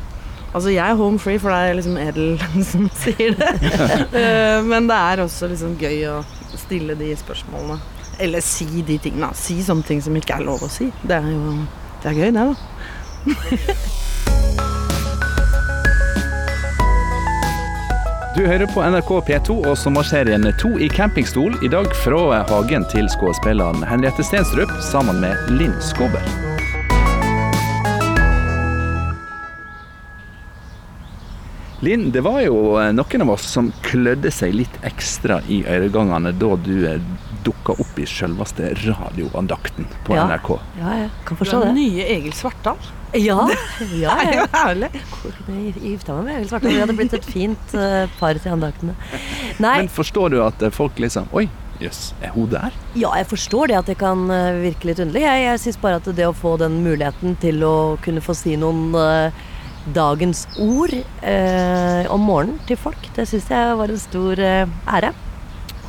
Altså, 0.55 0.69
jeg 0.71 0.88
er 0.88 0.95
home 0.95 1.19
free, 1.19 1.36
for 1.36 1.51
det 1.51 1.57
er 1.67 1.74
liksom 1.75 1.98
edel 2.00 2.38
som 2.71 2.86
sier 2.95 3.36
det. 3.36 3.50
uh, 4.15 4.63
Men 4.71 4.88
det 4.88 4.95
er 4.95 5.25
også 5.25 5.51
liksom 5.51 5.75
gøy 5.81 6.05
å 6.13 6.21
stille 6.55 6.95
de 6.95 7.12
spørsmålene. 7.19 7.75
Eller 8.19 8.41
si 8.41 8.81
de 8.88 8.98
tingene. 9.01 9.34
Si 9.36 9.62
sånne 9.63 9.84
ting 9.88 10.01
som 10.01 10.15
ikke 10.15 10.38
er 10.39 10.45
lov 10.48 10.63
å 10.63 10.72
si. 10.72 10.91
Det 11.03 11.19
er 11.19 11.31
jo 11.34 11.57
det 12.03 12.12
er 12.12 12.17
gøy, 12.19 12.31
det, 12.36 12.43
da. 12.45 12.55
Du 18.36 18.41
hører 18.43 18.67
på 18.67 18.84
NRK 18.84 19.12
P2 19.29 19.53
og 19.63 19.77
sommerserien 19.79 20.43
To 20.60 20.74
i 20.75 20.89
campingstol, 20.91 21.55
i 21.63 21.69
dag 21.72 21.88
fra 22.03 22.41
hagen 22.50 22.84
til 22.91 23.07
skuespilleren 23.07 23.79
Henriette 23.88 24.25
Stenstrup 24.27 24.74
sammen 24.84 25.22
med 25.24 25.39
Linn 25.55 25.72
Skåber. 25.79 26.19
Linn, 31.79 32.10
det 32.12 32.25
var 32.27 32.41
jo 32.43 32.75
noen 32.98 33.24
av 33.24 33.31
oss 33.38 33.48
som 33.55 33.72
klødde 33.88 34.34
seg 34.36 34.60
litt 34.60 34.77
ekstra 34.84 35.39
i 35.48 35.63
øregangene 35.63 36.36
da 36.36 36.51
du 36.60 36.75
eh, 36.91 37.00
dukka 37.45 37.75
opp 37.81 37.99
i 38.01 38.05
selveste 38.09 38.71
radioandakten 38.85 39.87
på 40.07 40.15
Ja. 40.17 40.27
NRK. 40.29 40.49
Ja, 40.79 40.93
jeg 41.03 41.09
kan 41.25 41.37
forstå 41.39 41.59
det. 41.61 41.67
den 41.71 41.75
nye 41.79 42.05
Egil 42.17 42.33
Svartdal. 42.33 42.77
Ja, 43.15 43.47
ja, 44.03 44.15
Det 44.19 44.25
er 44.27 44.39
jo 44.41 44.47
herlig. 44.51 44.89
Jeg 45.47 45.75
gifta 45.81 46.15
meg 46.17 46.25
med 46.25 46.39
Egil 46.39 46.49
Svartdal. 46.49 46.73
Vi 46.73 46.81
hadde 46.83 46.97
blitt 46.97 47.13
et 47.15 47.27
fint 47.29 47.75
eh, 47.77 48.09
par 48.19 48.33
til 48.41 48.51
andaktene. 48.57 48.95
Nei, 49.63 49.77
Men 49.83 49.89
forstår 49.93 50.33
du 50.35 50.41
at 50.43 50.65
eh, 50.65 50.73
folk 50.73 50.99
liksom 50.99 51.29
Oi, 51.31 51.47
jøss, 51.79 52.13
er 52.21 52.33
hun 52.35 52.49
der? 52.51 52.75
Ja, 52.95 53.13
jeg 53.19 53.27
forstår 53.31 53.71
det 53.71 53.77
at 53.79 53.91
det 53.91 53.97
kan 54.01 54.27
eh, 54.31 54.61
virke 54.65 54.89
litt 54.91 54.99
underlig. 54.99 55.23
Jeg, 55.27 55.45
jeg 55.47 55.63
syns 55.63 55.79
bare 55.83 56.01
at 56.01 56.09
det 56.17 56.27
å 56.27 56.35
få 56.35 56.57
den 56.59 56.81
muligheten 56.83 57.37
til 57.39 57.63
å 57.63 57.75
kunne 58.03 58.23
få 58.25 58.35
si 58.35 58.57
noen 58.59 58.89
uh, 58.95 59.45
dagens 59.93 60.47
ord 60.57 60.93
eh, 61.21 62.05
om 62.09 62.23
morgenen 62.25 62.57
til 62.65 62.77
folk, 62.79 63.09
det 63.15 63.27
syns 63.29 63.49
jeg 63.51 63.75
var 63.77 63.91
en 63.93 64.01
stor 64.01 64.41
eh, 64.41 64.65
ære. 64.89 65.11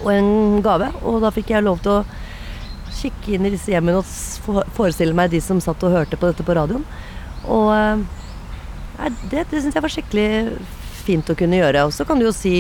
Og 0.05 0.11
en 0.13 0.63
gave. 0.65 0.91
Og 1.07 1.21
da 1.25 1.33
fikk 1.35 1.53
jeg 1.55 1.65
lov 1.67 1.81
til 1.85 1.99
å 1.99 2.05
kikke 2.97 3.37
inn 3.37 3.47
i 3.49 3.53
disse 3.53 3.73
hjemmene 3.73 4.01
og 4.01 4.65
forestille 4.77 5.17
meg 5.17 5.33
de 5.33 5.41
som 5.45 5.61
satt 5.63 5.83
og 5.85 5.95
hørte 5.95 6.19
på 6.19 6.31
dette 6.31 6.47
på 6.47 6.57
radioen. 6.57 6.85
Og 7.45 7.71
eh, 7.75 8.05
nei, 8.99 9.13
det, 9.31 9.47
det 9.53 9.63
syns 9.63 9.77
jeg 9.77 9.85
var 9.85 9.93
skikkelig 9.93 10.29
fint 11.07 11.31
å 11.31 11.39
kunne 11.39 11.61
gjøre. 11.61 11.87
Og 11.87 11.95
så 11.95 12.07
kan 12.09 12.19
du 12.19 12.27
jo 12.27 12.35
si 12.35 12.59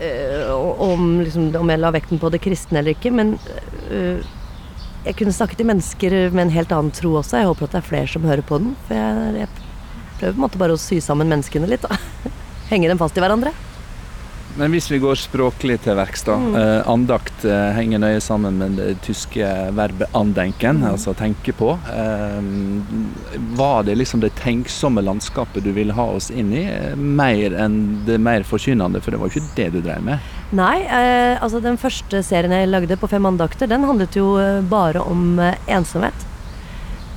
øh, 0.00 0.50
om, 0.90 1.20
liksom, 1.22 1.50
om 1.60 1.72
jeg 1.72 1.82
la 1.82 1.94
vekten 1.94 2.22
på 2.22 2.32
det 2.32 2.42
kristne 2.42 2.80
eller 2.82 2.96
ikke, 2.96 3.12
men 3.14 3.36
øh, 3.90 4.20
jeg 5.06 5.16
kunne 5.16 5.32
snakket 5.32 5.62
til 5.62 5.70
mennesker 5.70 6.18
med 6.34 6.46
en 6.46 6.54
helt 6.56 6.72
annen 6.76 6.92
tro 6.92 7.14
også. 7.20 7.38
Jeg 7.40 7.48
håper 7.48 7.68
at 7.68 7.76
det 7.76 7.80
er 7.80 7.88
flere 7.88 8.10
som 8.12 8.26
hører 8.28 8.44
på 8.44 8.60
den. 8.60 8.74
For 8.88 8.98
jeg, 8.98 9.34
jeg 9.40 9.48
prøver 10.20 10.34
på 10.34 10.36
en 10.36 10.44
måte 10.44 10.60
bare 10.60 10.76
å 10.76 10.80
sy 10.80 11.00
sammen 11.04 11.30
menneskene 11.30 11.70
litt. 11.70 11.86
Da. 11.86 11.96
Henge 12.72 12.90
dem 12.90 13.00
fast 13.00 13.16
i 13.16 13.24
hverandre. 13.24 13.54
Men 14.58 14.72
hvis 14.74 14.90
vi 14.90 14.98
går 14.98 15.14
språklig 15.14 15.76
til 15.84 15.94
verks, 15.98 16.24
da. 16.26 16.34
Eh, 16.58 16.88
andakt 16.90 17.44
eh, 17.46 17.70
henger 17.76 18.02
nøye 18.02 18.20
sammen 18.24 18.58
med 18.58 18.78
det 18.80 18.96
tyske 19.06 19.46
verbet 19.76 20.10
'andenken', 20.12 20.82
altså 20.86 21.14
tenke 21.14 21.54
på. 21.56 21.76
Eh, 21.94 22.40
var 23.56 23.84
det 23.86 23.94
liksom 23.94 24.20
det 24.20 24.34
tenksomme 24.40 25.04
landskapet 25.06 25.64
du 25.64 25.70
ville 25.72 25.94
ha 25.94 26.06
oss 26.16 26.30
inn 26.30 26.52
i, 26.52 26.66
mer 26.96 27.54
enn 27.54 28.02
det 28.06 28.18
mer 28.18 28.42
forkynnende? 28.42 29.00
For 29.00 29.14
det 29.14 29.20
var 29.20 29.30
jo 29.30 29.38
ikke 29.38 29.56
det 29.56 29.68
du 29.72 29.80
drev 29.80 30.02
med. 30.02 30.18
Nei, 30.52 30.80
eh, 30.82 31.38
altså 31.38 31.60
den 31.62 31.78
første 31.78 32.22
serien 32.26 32.52
jeg 32.52 32.68
lagde 32.68 32.96
på 32.98 33.08
Fem 33.08 33.26
andakter, 33.26 33.70
den 33.70 33.86
handlet 33.86 34.16
jo 34.18 34.34
eh, 34.42 34.60
bare 34.66 35.00
om 35.00 35.38
eh, 35.38 35.54
ensomhet. 35.70 36.26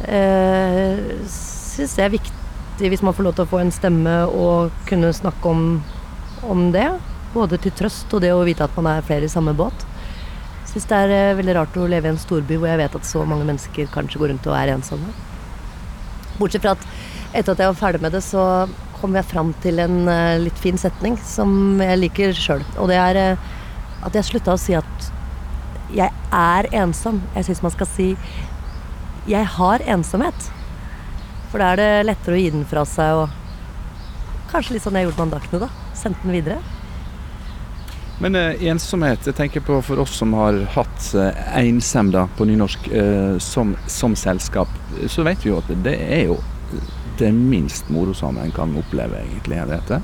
Eh, 0.06 1.02
Syns 1.26 1.96
det 1.98 2.06
er 2.06 2.14
viktig 2.14 2.90
hvis 2.90 3.02
man 3.06 3.14
får 3.14 3.26
lov 3.26 3.36
til 3.38 3.46
å 3.46 3.50
få 3.50 3.60
en 3.62 3.72
stemme 3.74 4.14
og 4.30 4.74
kunne 4.86 5.10
snakke 5.14 5.50
om, 5.50 5.82
om 6.46 6.70
det. 6.74 6.92
Både 7.34 7.58
til 7.62 7.74
trøst 7.76 8.12
og 8.14 8.22
det 8.24 8.32
å 8.34 8.44
vite 8.46 8.66
at 8.66 8.76
man 8.78 8.92
er 8.92 9.06
flere 9.06 9.28
i 9.28 9.32
samme 9.32 9.56
båt. 9.58 9.86
Syns 10.70 10.88
det 10.90 11.00
er 11.04 11.14
eh, 11.14 11.36
veldig 11.38 11.56
rart 11.58 11.76
å 11.78 11.90
leve 11.90 12.10
i 12.10 12.14
en 12.14 12.22
storby 12.22 12.58
hvor 12.58 12.70
jeg 12.70 12.82
vet 12.82 12.96
at 12.98 13.10
så 13.10 13.24
mange 13.30 13.46
mennesker 13.50 13.90
kanskje 13.94 14.22
går 14.22 14.34
rundt 14.34 14.50
og 14.50 14.58
er 14.58 14.74
ensomme. 14.74 15.12
Bortsett 16.40 16.64
fra 16.64 16.74
at 16.78 16.88
etter 17.34 17.54
at 17.54 17.62
jeg 17.62 17.72
var 17.72 17.78
ferdig 17.78 18.02
med 18.02 18.14
det, 18.14 18.22
så 18.26 18.68
kom 19.00 19.18
jeg 19.18 19.28
fram 19.30 19.52
til 19.66 19.82
en 19.84 20.08
eh, 20.10 20.40
litt 20.46 20.60
fin 20.62 20.78
setning 20.80 21.18
som 21.26 21.82
jeg 21.82 22.00
liker 22.00 22.34
sjøl. 22.38 22.64
Og 22.78 22.90
det 22.90 22.98
er 23.02 23.22
eh, 23.22 23.52
at 24.06 24.18
jeg 24.18 24.30
slutta 24.30 24.56
å 24.56 24.62
si 24.62 24.76
at 24.78 25.12
jeg 25.94 26.10
er 26.34 26.70
ensom. 26.82 27.22
Jeg 27.36 27.50
syns 27.50 27.64
man 27.66 27.74
skal 27.76 27.90
si 27.90 28.10
jeg 29.30 29.48
har 29.58 29.84
ensomhet. 29.88 30.50
For 31.52 31.62
da 31.62 31.74
er 31.74 31.82
det 31.82 32.06
lettere 32.10 32.36
å 32.36 32.42
gi 32.42 32.52
den 32.54 32.68
fra 32.68 32.86
seg 32.90 33.24
og 33.24 33.40
Kanskje 34.54 34.76
litt 34.76 34.84
sånn 34.86 34.98
jeg 35.00 35.08
gjorde 35.08 35.18
med 35.18 35.32
andaktene, 35.32 35.60
da. 35.64 35.94
Sendte 35.98 36.28
den 36.28 36.36
videre. 36.36 36.83
Men 38.24 38.36
eh, 38.36 38.68
ensomhet, 38.72 39.26
jeg 39.28 39.36
tenker 39.36 39.64
på 39.68 39.82
for 39.84 40.00
oss 40.00 40.14
som 40.16 40.32
har 40.38 40.56
hatt 40.78 41.10
eh, 41.20 41.40
einsem 41.60 42.08
da, 42.14 42.22
på 42.38 42.46
nynorsk 42.48 42.86
eh, 42.88 43.38
som, 43.44 43.74
som 43.92 44.16
selskap, 44.16 44.70
så 45.12 45.26
vet 45.28 45.44
vi 45.44 45.50
jo 45.52 45.58
at 45.60 45.72
det 45.84 45.98
er 46.00 46.30
jo 46.30 46.38
det 47.20 47.34
minst 47.36 47.90
morosomme 47.92 48.46
en 48.46 48.54
kan 48.56 48.72
oppleve, 48.80 49.20
egentlig. 49.26 49.58
Er 49.60 49.68
det 49.68 49.82
dette? 49.82 50.00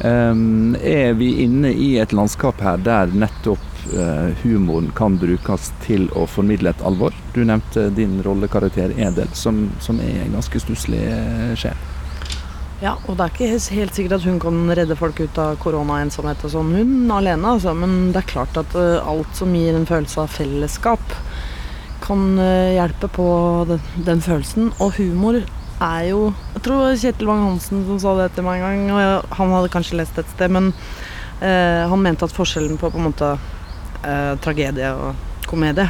Um, 0.00 0.76
er 0.84 1.16
vi 1.16 1.30
inne 1.44 1.72
i 1.72 1.88
et 2.00 2.12
landskap 2.12 2.60
her 2.64 2.80
der 2.84 3.08
nettopp 3.16 3.64
eh, 3.88 4.36
humoren 4.44 4.92
kan 4.96 5.16
brukes 5.20 5.72
til 5.86 6.10
å 6.12 6.26
formidle 6.28 6.74
et 6.74 6.84
alvor? 6.84 7.16
Du 7.32 7.40
nevnte 7.40 7.88
din 7.96 8.20
rollekarakter 8.24 8.92
Edel, 9.00 9.32
som, 9.32 9.64
som 9.80 10.00
er 10.04 10.26
en 10.26 10.36
ganske 10.36 10.60
stusslig 10.60 11.06
sjel. 11.56 11.88
Ja, 12.80 12.94
og 13.04 13.18
det 13.18 13.24
er 13.26 13.32
ikke 13.34 13.74
helt- 13.76 13.94
sikkert 13.94 14.12
at 14.16 14.24
hun 14.24 14.38
kan 14.40 14.70
redde 14.72 14.96
folk 14.96 15.18
ut 15.20 15.38
av 15.38 15.58
koronaensomhet 15.60 16.44
og 16.44 16.50
sånn, 16.50 16.72
hun 16.72 17.10
alene, 17.12 17.44
altså. 17.44 17.74
Men 17.76 18.12
det 18.12 18.22
er 18.22 18.32
klart 18.32 18.56
at 18.56 18.74
eh, 18.74 19.06
alt 19.06 19.36
som 19.36 19.52
gir 19.52 19.74
en 19.76 19.84
følelse 19.84 20.22
av 20.22 20.32
fellesskap, 20.32 21.00
kan 22.00 22.38
eh, 22.38 22.78
hjelpe 22.78 23.10
på 23.12 23.26
den, 23.68 23.80
den 24.06 24.20
følelsen. 24.24 24.72
Og 24.80 24.96
humor 24.96 25.42
er 25.80 26.08
jo 26.08 26.32
Jeg 26.54 26.62
tror 26.64 26.96
Kjetil 26.96 27.28
Wang-Hansen 27.28 27.84
som 27.86 28.00
sa 28.00 28.16
det 28.16 28.32
til 28.34 28.44
meg 28.44 28.60
en 28.64 28.88
gang, 28.88 28.96
og 28.96 29.36
han 29.36 29.52
hadde 29.52 29.72
kanskje 29.72 30.00
lest 30.00 30.18
et 30.18 30.32
sted, 30.32 30.50
men 30.50 30.72
eh, 31.40 31.84
han 31.88 32.00
mente 32.00 32.24
at 32.24 32.32
forskjellen 32.32 32.80
på 32.80 32.90
på 32.90 33.00
en 33.00 33.08
måte 33.12 33.30
eh, 34.04 34.34
tragedie 34.40 34.88
og 34.96 35.14
komedie 35.48 35.88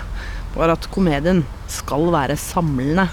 var 0.56 0.74
at 0.74 0.90
komedien 0.90 1.44
skal 1.70 2.10
være 2.10 2.34
samlende. 2.38 3.06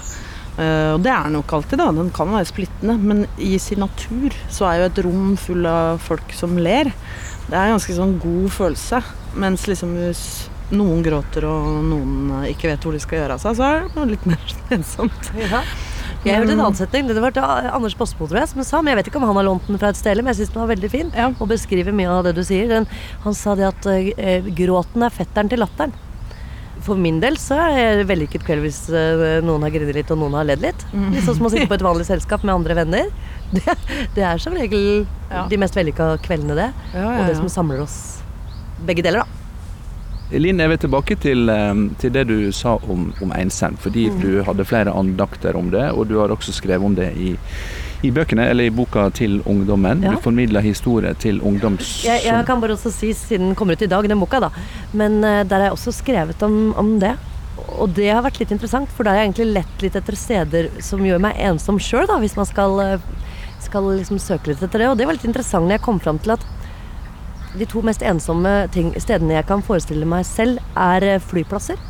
Eh, 0.58 0.92
og 0.96 1.02
det 1.04 1.12
er 1.14 1.28
den 1.28 1.38
jo 1.38 1.44
ikke 1.44 1.60
alltid, 1.60 1.80
da. 1.80 1.88
Den 1.94 2.12
kan 2.14 2.34
være 2.34 2.50
splittende. 2.50 2.98
Men 2.98 3.24
i 3.38 3.54
sin 3.62 3.82
natur 3.84 4.34
så 4.50 4.68
er 4.68 4.82
jo 4.82 4.90
et 4.90 5.02
rom 5.06 5.32
full 5.40 5.66
av 5.70 6.02
folk 6.02 6.34
som 6.36 6.58
ler. 6.58 6.92
Det 7.48 7.56
er 7.56 7.68
en 7.68 7.76
ganske 7.76 7.96
sånn 7.96 8.16
god 8.22 8.48
følelse. 8.54 9.02
Mens 9.38 9.68
liksom 9.70 9.94
hvis 9.96 10.24
noen 10.74 11.00
gråter 11.04 11.46
og 11.48 11.68
noen 11.86 12.32
eh, 12.42 12.50
ikke 12.52 12.72
vet 12.72 12.82
hvor 12.84 12.96
de 12.96 13.02
skal 13.02 13.22
gjøre 13.22 13.38
av 13.38 13.44
seg, 13.44 13.56
så 13.56 13.68
er 13.68 13.86
det 13.94 14.08
litt 14.16 14.26
mer 14.28 14.58
ensomt. 14.76 15.30
Ja. 15.38 15.62
Jeg 16.24 16.40
hørte 16.40 16.50
en 16.56 16.60
annen 16.64 16.76
setning. 16.76 17.06
Det 17.06 17.22
var 17.22 17.36
Anders 17.70 17.94
Bosmo, 17.96 18.26
tror 18.26 18.42
jeg, 18.42 18.50
som 18.50 18.64
sa, 18.66 18.80
men 18.82 18.90
jeg 18.92 18.98
vet 18.98 19.10
ikke 19.12 19.20
om 19.20 19.28
han 19.28 19.38
har 19.38 19.46
lånt 19.46 19.68
den 19.70 19.78
fra 19.78 19.92
et 19.92 20.00
sted, 20.00 20.18
men 20.18 20.32
jeg 20.32 20.40
syns 20.40 20.52
den 20.56 20.64
var 20.64 20.72
veldig 20.72 20.90
fin. 20.90 21.14
Ja. 21.14 21.30
Og 21.38 21.52
beskriver 21.52 21.94
mye 21.94 22.10
av 22.10 22.26
det 22.26 22.34
du 22.36 22.42
sier. 22.44 22.66
Den, 22.72 22.88
han 23.22 23.38
sa 23.38 23.54
det 23.58 23.68
at 23.68 23.88
eh, 23.92 24.50
gråten 24.58 25.06
er 25.06 25.14
fetteren 25.14 25.52
til 25.52 25.62
latteren. 25.62 25.94
For 26.86 26.94
min 26.96 27.18
del 27.20 27.34
så 27.40 27.56
er 27.74 27.96
det 28.00 28.06
vellykket 28.08 28.44
kveld 28.46 28.62
hvis 28.62 28.78
eh, 28.94 29.40
noen 29.44 29.64
har 29.66 29.72
grinet 29.74 29.96
litt 29.96 30.10
og 30.14 30.20
noen 30.20 30.36
har 30.38 30.44
ledd 30.46 30.62
litt. 30.62 30.84
Litt 31.12 31.24
sånn 31.26 31.36
som 31.40 31.48
å 31.48 31.50
sitte 31.50 31.66
på 31.70 31.74
et 31.78 31.82
vanlig 31.84 32.06
selskap 32.08 32.44
med 32.46 32.54
andre 32.54 32.76
venner. 32.84 33.10
Det, 33.48 33.64
det 34.14 34.22
er 34.28 34.36
som 34.42 34.52
regel 34.52 35.06
Ja. 35.32 35.46
de 35.48 35.56
mest 35.56 35.74
vellykka 35.76 36.18
kveldene, 36.20 36.54
det. 36.58 36.66
Ja, 36.92 37.06
Og 37.18 37.26
det 37.30 37.36
som 37.38 37.48
samler 37.48 37.80
oss 37.80 37.94
begge 38.84 39.00
deler, 39.02 39.24
da. 39.24 40.36
Linn, 40.38 40.58
jeg 40.60 40.68
vil 40.68 40.80
tilbake 40.82 41.16
til, 41.16 41.48
eh, 41.48 41.78
til 42.02 42.12
det 42.12 42.26
du 42.28 42.52
sa 42.52 42.74
om, 42.92 43.06
om 43.24 43.32
ensem, 43.32 43.78
fordi 43.80 44.10
Mm. 44.10 44.20
du 44.20 44.42
hadde 44.44 44.66
flere 44.68 44.92
andakter 44.92 45.56
om 45.56 45.70
det, 45.72 45.86
og 45.96 46.08
du 46.10 46.18
har 46.20 46.28
også 46.28 46.52
skrevet 46.52 46.84
om 46.84 46.94
det 46.94 47.08
i, 47.16 47.30
i 48.06 48.10
bøkene, 48.14 48.44
eller 48.50 48.68
i 48.68 48.70
boka 48.70 49.08
til 49.10 49.40
ungdommen. 49.48 50.04
Ja. 50.06 50.12
Du 50.14 50.22
formidler 50.22 50.62
historie 50.62 51.14
til 51.18 51.40
ungdom 51.42 51.78
som 51.82 52.06
Jeg, 52.06 52.22
jeg 52.28 52.44
kan 52.46 52.60
bare 52.62 52.76
også 52.76 52.92
si, 52.94 53.10
siden 53.16 53.48
den 53.50 53.56
kommer 53.58 53.74
ut 53.74 53.82
i 53.82 53.88
dag, 53.90 54.06
den 54.08 54.20
boka, 54.20 54.38
da. 54.44 54.50
Men 54.94 55.18
uh, 55.24 55.42
der 55.42 55.56
har 55.56 55.64
jeg 55.68 55.74
også 55.78 55.94
skrevet 55.96 56.42
om, 56.46 56.74
om 56.78 56.92
det. 57.02 57.16
Og 57.78 57.90
det 57.96 58.06
har 58.12 58.22
vært 58.22 58.38
litt 58.40 58.52
interessant, 58.54 58.90
for 58.94 59.02
da 59.04 59.12
har 59.16 59.24
jeg 59.24 59.32
egentlig 59.32 59.48
lett 59.58 59.82
litt 59.82 59.96
etter 59.98 60.16
steder 60.16 60.70
som 60.84 61.02
gjør 61.04 61.18
meg 61.24 61.40
ensom 61.42 61.80
sjøl, 61.82 62.06
da, 62.06 62.20
hvis 62.22 62.36
man 62.38 62.46
skal, 62.46 62.78
eh, 62.80 63.08
skal 63.60 63.90
liksom 63.98 64.20
søke 64.22 64.52
litt 64.52 64.62
etter 64.62 64.78
det. 64.84 64.88
Og 64.92 64.96
det 64.96 65.08
var 65.08 65.18
litt 65.18 65.26
interessant 65.26 65.66
når 65.66 65.76
jeg 65.76 65.84
kom 65.84 65.98
fram 66.00 66.20
til 66.22 66.36
at 66.36 66.46
de 67.58 67.66
to 67.66 67.82
mest 67.82 68.04
ensomme 68.06 68.52
ting, 68.72 68.92
stedene 69.02 69.34
jeg 69.34 69.48
kan 69.50 69.64
forestille 69.66 70.06
meg 70.08 70.24
selv, 70.28 70.62
er 70.78 71.02
eh, 71.02 71.18
flyplasser. 71.18 71.82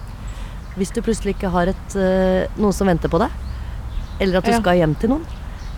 Hvis 0.81 0.91
du 0.97 1.03
plutselig 1.05 1.37
ikke 1.37 1.53
har 1.53 1.71
et, 1.75 1.97
noen 2.57 2.75
som 2.75 2.89
venter 2.89 3.13
på 3.13 3.21
deg, 3.21 3.29
eller 4.23 4.41
at 4.41 4.49
du 4.49 4.55
Ja. 4.57 4.61
skal 4.63 4.81
hjem 4.81 4.97
til 4.99 5.11
noen. 5.15 5.25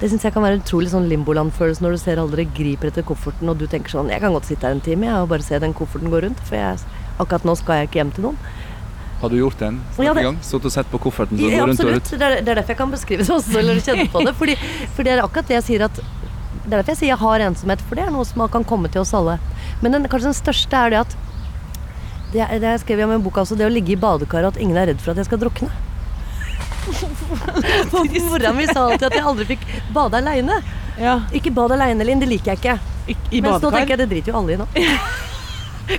Det 0.00 0.08
syns 0.08 0.22
jeg 0.24 0.32
kan 0.32 0.44
være 0.44 0.60
utrolig 0.62 0.88
sånn 0.94 1.10
limboland-følelse 1.10 1.84
når 1.84 1.92
du 1.92 1.98
ser 2.00 2.20
alle 2.22 2.32
dere 2.32 2.48
griper 2.56 2.88
etter 2.88 3.04
kofferten, 3.04 3.50
og 3.52 3.58
du 3.60 3.66
tenker 3.68 3.92
sånn 3.92 4.08
Jeg 4.08 4.22
kan 4.22 4.32
godt 4.32 4.48
sitte 4.48 4.64
her 4.64 4.72
en 4.72 4.80
time 4.80 5.04
jeg, 5.10 5.16
og 5.20 5.28
bare 5.28 5.44
se 5.44 5.58
den 5.60 5.74
kofferten 5.76 6.08
gå 6.12 6.22
rundt, 6.24 6.40
for 6.48 6.56
jeg, 6.56 6.78
akkurat 7.20 7.44
nå 7.44 7.54
skal 7.60 7.82
jeg 7.82 7.90
ikke 7.90 8.00
hjem 8.00 8.12
til 8.16 8.24
noen. 8.30 8.38
Har 9.20 9.28
du 9.28 9.36
gjort 9.36 9.58
den 9.60 9.82
Ja, 10.00 10.14
det-? 10.16 10.30
Stått 10.48 10.64
og 10.64 10.72
sett 10.72 10.88
på 10.88 10.98
kofferten 11.04 11.36
som 11.36 11.50
Ja, 11.52 11.60
går 11.60 11.68
rundt 11.74 11.84
og 11.84 11.90
rundt? 11.92 12.12
Det 12.16 12.24
er, 12.30 12.38
det 12.40 12.48
er 12.48 12.60
derfor 12.62 12.72
jeg 12.72 12.80
kan 12.80 12.94
beskrive 12.96 13.26
det 13.26 13.34
også, 13.36 13.58
eller 13.60 13.82
kjenne 13.84 14.06
på 14.14 14.24
det. 14.24 14.32
Fordi, 14.40 14.54
for 14.96 15.04
det 15.04 15.12
er 15.12 15.20
akkurat 15.26 15.52
det 15.52 15.58
jeg 15.58 15.66
sier 15.68 15.84
at 15.90 16.00
Det 16.00 16.72
er 16.72 16.78
derfor 16.78 16.94
jeg 16.94 17.00
sier 17.02 17.12
jeg 17.12 17.20
har 17.20 17.44
ensomhet, 17.50 17.84
for 17.84 18.00
det 18.00 18.06
er 18.06 18.10
noe 18.14 18.24
som 18.24 18.46
kan 18.56 18.64
komme 18.64 18.88
til 18.92 19.02
oss 19.02 19.12
alle. 19.16 19.36
Men 19.82 19.92
den, 19.98 20.08
kanskje 20.08 20.30
den 20.30 20.38
største 20.40 20.80
er 20.80 20.90
det 20.96 20.98
at 21.04 21.16
Det, 22.32 22.48
det 22.62 22.72
jeg 22.72 22.80
skrev 22.86 23.04
om 23.04 23.12
i 23.18 23.22
boka 23.22 23.44
også, 23.44 23.56
det 23.58 23.66
å 23.68 23.72
ligge 23.76 23.92
i 23.92 24.00
badekaret 24.00 24.54
at 24.54 24.60
ingen 24.62 24.76
er 24.80 24.88
redd 24.94 25.00
for 25.04 25.12
at 25.12 25.20
jeg 25.20 25.28
skal 25.28 25.40
drukne. 25.44 25.68
Mora 28.30 28.52
mi 28.56 28.66
sa 28.66 28.86
alltid 28.86 29.08
at 29.10 29.18
jeg 29.18 29.24
aldri 29.32 29.48
fikk 29.54 29.66
bade 29.94 30.20
aleine. 30.20 30.60
Ja, 31.00 31.20
Ikke 31.32 31.52
bad 31.54 31.72
aleine, 31.76 32.04
Linn. 32.04 32.20
Det 32.20 32.28
liker 32.28 32.54
jeg 32.54 32.62
ikke. 32.62 32.78
i, 33.08 33.16
i 33.38 33.42
Men 33.44 33.60
så 33.60 33.70
tenker 33.72 33.94
jeg, 33.96 34.02
det 34.04 34.08
driter 34.10 34.32
jo 34.34 34.40
alle 34.40 34.56
i 34.56 34.60
nå. 34.60 34.68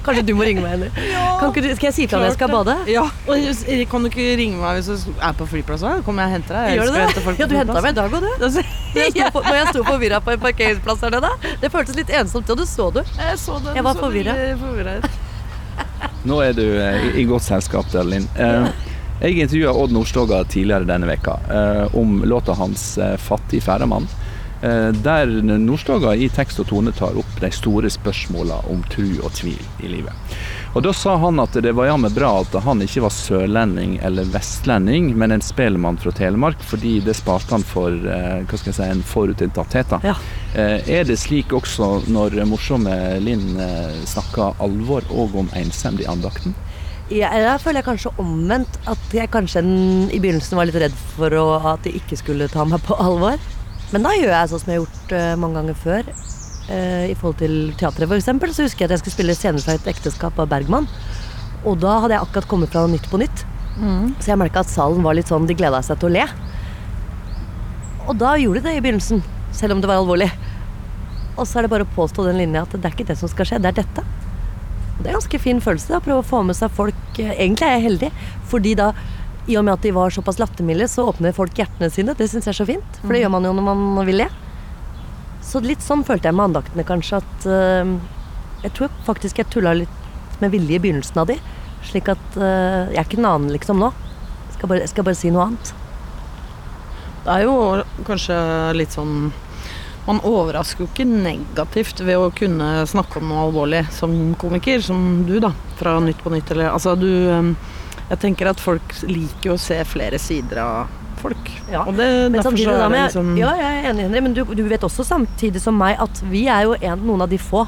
Kanskje 0.05 0.21
du 0.23 0.31
må 0.37 0.45
ringe 0.47 0.61
meg, 0.63 0.77
eller? 0.77 0.99
Ja, 1.11 1.49
du, 1.51 1.65
skal 1.75 1.87
jeg 1.89 1.95
si 1.95 2.05
til 2.07 2.15
at 2.21 2.29
jeg 2.29 2.35
skal 2.37 2.51
bade? 2.53 2.75
Ja, 2.87 3.03
og 3.27 3.63
kan 3.91 4.05
du 4.05 4.09
ikke 4.11 4.27
ringe 4.39 4.59
meg 4.61 4.77
hvis 4.79 5.03
du 5.03 5.11
er 5.19 5.33
på 5.35 5.47
flyplassen? 5.51 6.03
Kommer 6.05 6.23
jeg 6.23 6.31
og 6.31 6.35
henter 6.37 6.55
deg. 6.55 6.69
Jeg 6.69 6.77
Gjør 6.77 6.85
du 6.85 6.93
det? 6.95 7.01
hente 7.01 7.23
folk 7.25 7.41
Ja, 7.41 7.47
du 7.49 7.55
henta 7.59 7.81
meg 7.83 7.91
i 7.91 7.97
dag 7.97 8.15
òg, 8.15 8.23
du. 8.23 8.29
Når 8.45 8.61
jeg 9.01 9.11
sto 9.17 9.27
på, 9.35 9.43
sto 9.73 9.83
forvirra 9.89 10.21
på 10.23 10.35
en 10.35 10.45
parkeringsplass 10.45 11.03
her 11.07 11.17
nede. 11.17 11.33
Det 11.63 11.73
føltes 11.73 11.99
litt 11.99 12.13
ensomt, 12.21 12.53
og 12.53 12.61
du 12.61 12.65
så 12.69 12.87
du. 12.95 13.01
Jeg 13.17 13.41
så 13.41 13.59
det. 13.65 13.75
Jeg 13.75 13.87
var 13.89 13.99
forvirra. 13.99 14.95
Nå 16.23 16.39
er 16.45 16.55
du 16.55 16.63
eh, 16.63 17.09
i, 17.09 17.11
i 17.23 17.27
godt 17.27 17.43
selskap 17.49 17.87
der, 17.91 18.07
Linn. 18.07 18.29
Eh, 18.39 18.69
jeg 19.21 19.37
intervjua 19.39 19.73
Odd 19.77 19.93
Nordstoga 19.93 20.43
tidligere 20.49 20.87
denne 20.89 21.09
veka 21.09 21.37
eh, 21.49 21.95
om 21.97 22.23
låta 22.25 22.53
hans 22.57 22.97
eh, 22.97 23.17
'Fattig 23.17 23.61
færemann'. 23.63 24.07
Eh, 24.61 24.89
der 25.03 25.25
Nordstoga 25.41 26.15
i 26.15 26.29
tekst 26.29 26.59
og 26.61 26.67
tone 26.69 26.91
tar 26.93 27.17
opp 27.17 27.39
de 27.41 27.49
store 27.51 27.89
spørsmåla 27.89 28.59
om 28.69 28.83
tru 28.89 29.17
og 29.23 29.33
tvil 29.33 29.61
i 29.81 29.89
livet. 29.89 30.13
Og 30.73 30.83
Da 30.83 30.93
sa 30.93 31.17
han 31.17 31.39
at 31.39 31.53
det 31.53 31.73
var 31.75 31.89
jammen 31.89 32.13
bra 32.13 32.29
at 32.41 32.53
han 32.63 32.81
ikke 32.81 33.01
var 33.03 33.11
sørlending 33.11 33.97
eller 34.05 34.29
vestlending, 34.31 35.11
men 35.17 35.31
en 35.31 35.41
spellemann 35.41 35.97
fra 35.97 36.11
Telemark, 36.11 36.61
fordi 36.63 36.99
det 37.03 37.17
sparte 37.17 37.51
han 37.51 37.65
for 37.65 37.91
eh, 37.91 38.45
hva 38.45 38.57
skal 38.57 38.71
jeg 38.71 38.77
si, 38.77 38.87
en 38.87 39.03
forutinntatthet. 39.03 39.97
Ja. 40.05 40.15
Eh, 40.55 40.77
Er 41.01 41.03
det 41.09 41.19
slik 41.19 41.51
også 41.53 42.03
når 42.07 42.39
morsomme 42.45 43.19
Linn 43.19 43.59
eh, 43.59 43.97
snakker 44.05 44.61
alvor 44.61 45.03
og 45.09 45.35
om 45.43 45.49
ensemd 45.57 46.01
i 46.01 46.07
andakten? 46.09 46.53
Jeg, 47.11 47.43
jeg 47.43 47.61
føler 47.63 47.81
jeg 47.81 47.87
kanskje 47.87 48.11
omvendt. 48.21 48.77
At 48.89 49.15
jeg 49.15 49.31
kanskje 49.33 49.63
i 49.63 50.19
begynnelsen 50.19 50.59
var 50.59 50.69
litt 50.69 50.79
redd 50.81 50.99
for 51.15 51.35
å, 51.37 51.45
at 51.73 51.83
de 51.87 51.95
ikke 51.99 52.19
skulle 52.19 52.49
ta 52.51 52.65
meg 52.67 52.83
på 52.87 52.97
alvor. 53.01 53.41
Men 53.91 54.05
da 54.05 54.13
gjør 54.15 54.31
jeg 54.31 54.51
sånn 54.51 54.61
som 54.63 54.71
jeg 54.71 54.79
har 54.79 54.85
gjort 54.85 55.15
uh, 55.17 55.33
mange 55.41 55.59
ganger 55.59 55.79
før. 55.81 56.11
Uh, 56.71 57.05
I 57.11 57.15
forhold 57.19 57.41
til 57.41 57.55
teatret, 57.79 58.07
f.eks. 58.07 58.29
Så 58.55 58.67
husker 58.67 58.85
jeg 58.85 58.89
at 58.89 58.95
jeg 58.95 59.03
skulle 59.03 59.17
spille 59.17 59.35
scener 59.37 59.65
fra 59.65 59.75
et 59.75 59.89
ekteskap 59.91 60.39
av 60.39 60.51
Bergman. 60.51 60.87
Og 61.67 61.77
da 61.81 61.97
hadde 62.03 62.15
jeg 62.15 62.25
akkurat 62.25 62.49
kommet 62.49 62.71
fra 62.71 62.85
Nytt 62.89 63.09
på 63.11 63.19
Nytt. 63.21 63.43
Mm. 63.81 64.13
Så 64.19 64.31
jeg 64.31 64.39
merka 64.39 64.63
at 64.63 64.71
salen 64.71 65.03
var 65.05 65.15
litt 65.15 65.29
sånn 65.31 65.45
De 65.47 65.55
gleda 65.55 65.79
seg 65.85 65.99
til 66.01 66.09
å 66.09 66.15
le. 66.15 66.25
Og 68.09 68.17
da 68.19 68.33
gjorde 68.39 68.63
de 68.63 68.69
det 68.69 68.79
i 68.79 68.81
begynnelsen, 68.83 69.21
selv 69.55 69.75
om 69.75 69.83
det 69.83 69.89
var 69.91 70.01
alvorlig. 70.01 70.31
Og 71.37 71.45
så 71.47 71.59
er 71.59 71.65
det 71.65 71.71
bare 71.73 71.85
å 71.85 71.95
påstå 71.95 72.25
den 72.27 72.41
linja 72.41 72.65
at 72.65 72.73
det 72.73 72.87
er 72.87 72.95
ikke 72.95 73.07
det 73.11 73.19
som 73.19 73.29
skal 73.31 73.47
skje, 73.47 73.61
det 73.61 73.71
er 73.71 73.83
dette. 73.83 74.03
Det 75.01 75.09
er 75.09 75.15
en 75.15 75.19
ganske 75.19 75.41
fin 75.41 75.61
følelse. 75.63 75.89
da, 75.91 75.99
Prøve 76.03 76.21
å 76.21 76.27
få 76.27 76.43
med 76.45 76.57
seg 76.57 76.71
folk 76.77 77.19
eh, 77.19 77.33
Egentlig 77.33 77.67
er 77.67 77.77
jeg 77.77 77.87
heldig, 77.87 78.11
fordi 78.51 78.75
da 78.79 78.91
i 79.49 79.57
og 79.57 79.65
med 79.65 79.73
at 79.73 79.81
de 79.81 79.91
var 79.95 80.13
såpass 80.13 80.37
lattermilde, 80.37 80.85
så 80.87 81.07
åpner 81.09 81.33
folk 81.33 81.57
hjertene 81.57 81.89
sine. 81.89 82.13
Det 82.13 82.27
syns 82.29 82.45
jeg 82.45 82.53
er 82.53 82.59
så 82.59 82.67
fint, 82.69 82.99
for 83.01 83.09
det 83.09 83.21
mm. 83.21 83.23
gjør 83.23 83.33
man 83.33 83.47
jo 83.47 83.53
når 83.57 83.65
man 83.71 84.05
vil 84.05 84.19
le. 84.21 84.27
Så 85.41 85.63
litt 85.65 85.81
sånn 85.81 86.05
følte 86.05 86.29
jeg 86.29 86.37
med 86.37 86.51
andaktene, 86.51 86.85
kanskje, 86.85 87.17
at 87.23 87.47
uh, 87.49 87.95
Jeg 88.61 88.75
tror 88.77 88.93
faktisk 89.07 89.41
jeg 89.41 89.49
tulla 89.49 89.73
litt 89.73 90.37
med 90.43 90.53
vilje 90.53 90.77
i 90.77 90.83
begynnelsen 90.83 91.23
av 91.23 91.31
de. 91.31 91.39
Slik 91.89 92.11
at 92.13 92.37
uh, 92.37 92.93
Jeg 92.93 93.01
er 93.01 93.07
ikke 93.07 93.17
en 93.23 93.31
annen, 93.31 93.53
liksom, 93.55 93.81
nå. 93.81 93.89
Skal 94.53 94.69
bare, 94.69 94.85
skal 94.93 95.09
bare 95.09 95.17
si 95.17 95.33
noe 95.33 95.49
annet. 95.49 95.73
Det 97.25 97.33
er 97.33 97.47
jo 97.49 97.55
kanskje 98.05 98.37
litt 98.77 98.93
sånn 98.93 99.31
man 100.05 100.21
overrasker 100.25 100.83
jo 100.83 100.89
ikke 100.89 101.05
negativt 101.07 102.01
ved 102.01 102.17
å 102.17 102.31
kunne 102.33 102.85
snakke 102.89 103.19
om 103.21 103.29
noe 103.29 103.45
alvorlig 103.47 103.83
som 103.93 104.15
komiker, 104.41 104.81
som 104.85 105.21
du, 105.27 105.35
da, 105.43 105.53
fra 105.79 105.99
Nytt 106.01 106.23
på 106.23 106.33
Nytt. 106.33 106.53
Eller, 106.55 106.71
altså, 106.73 106.95
du 106.97 107.09
um, 107.29 107.53
Jeg 108.09 108.19
tenker 108.19 108.49
at 108.51 108.59
folk 108.59 108.97
liker 109.07 109.53
å 109.53 109.59
se 109.61 109.77
flere 109.87 110.19
sider 110.19 110.59
av 110.63 110.97
folk. 111.21 111.51
Ja. 111.71 111.85
Og 111.85 111.95
det, 111.95 112.07
men 112.33 112.43
samtidig, 112.43 112.73
er 112.73 112.89
det 112.89 113.03
liksom 113.05 113.35
Ja, 113.39 113.53
jeg 113.59 113.77
er 113.77 113.89
enig, 113.91 114.07
Henry, 114.07 114.23
men 114.25 114.35
du, 114.35 114.43
du, 114.57 114.63
vet 114.67 114.83
også 114.83 115.05
samtidig 115.07 115.61
som 115.63 115.77
meg 115.77 116.01
at 116.01 116.23
vi 116.31 116.47
er 116.49 116.65
jo 116.67 116.75
en, 116.79 117.05
noen 117.05 117.25
av 117.27 117.31
de 117.31 117.39
få 117.41 117.67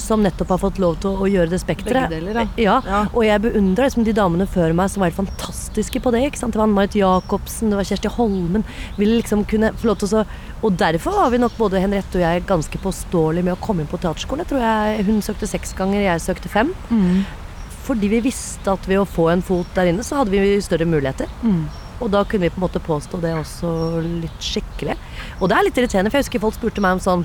som 0.00 0.22
nettopp 0.24 0.52
har 0.54 0.60
fått 0.62 0.78
lov 0.82 0.98
til 1.02 1.10
å, 1.10 1.24
å 1.24 1.28
gjøre 1.30 1.52
det 1.52 1.60
spekteret. 1.62 2.14
Ja. 2.60 2.78
ja. 2.86 3.00
Og 3.12 3.24
jeg 3.26 3.42
beundrer 3.44 3.88
liksom, 3.88 4.06
de 4.06 4.14
damene 4.16 4.46
før 4.50 4.74
meg 4.76 4.92
som 4.92 5.02
var 5.02 5.10
helt 5.10 5.18
fantastiske 5.18 6.02
på 6.04 6.12
det. 6.14 6.22
ikke 6.28 6.40
sant? 6.40 6.54
Det 6.54 6.60
var 6.60 6.68
Ann-Marit 6.68 6.96
Jacobsen, 6.98 7.72
det 7.72 7.80
var 7.80 7.88
Kjersti 7.88 8.12
Holmen. 8.14 8.66
Ville 8.98 9.18
liksom 9.18 9.44
kunne 9.48 9.72
få 9.78 9.90
lov 9.90 9.98
til 10.02 10.20
å 10.20 10.24
Og 10.66 10.78
derfor 10.78 11.14
var 11.14 11.34
vi 11.34 11.42
nok 11.42 11.58
både 11.58 11.82
Henriette 11.82 12.18
og 12.18 12.24
jeg 12.24 12.46
ganske 12.48 12.80
påståelige 12.82 13.46
med 13.46 13.54
å 13.54 13.60
komme 13.62 13.84
inn 13.84 13.90
på 13.90 14.00
teaterskolen. 14.02 14.42
Jeg 14.42 14.52
tror 14.54 14.64
jeg, 14.64 15.04
hun 15.10 15.20
søkte 15.22 15.50
seks 15.50 15.74
ganger, 15.78 16.00
jeg 16.02 16.24
søkte 16.24 16.50
fem. 16.50 16.72
Mm. 16.90 17.26
Fordi 17.88 18.08
vi 18.10 18.24
visste 18.24 18.72
at 18.74 18.88
ved 18.88 19.00
å 19.00 19.08
få 19.08 19.30
en 19.32 19.44
fot 19.44 19.68
der 19.76 19.92
inne, 19.92 20.04
så 20.04 20.20
hadde 20.20 20.34
vi 20.34 20.58
større 20.64 20.88
muligheter. 20.88 21.30
Mm. 21.42 21.68
Og 21.98 22.10
da 22.12 22.22
kunne 22.26 22.46
vi 22.46 22.52
på 22.54 22.60
en 22.60 22.66
måte 22.66 22.82
påstå 22.82 23.20
det 23.22 23.34
også 23.34 23.70
litt 24.04 24.44
skikkelig. 24.44 24.98
Og 25.40 25.50
det 25.50 25.56
er 25.56 25.66
litt 25.66 25.78
irriterende, 25.80 26.12
for 26.12 26.20
jeg 26.20 26.28
husker 26.28 26.42
folk 26.42 26.58
spurte 26.58 26.84
meg 26.84 26.98
om 26.98 27.02
sånn 27.02 27.24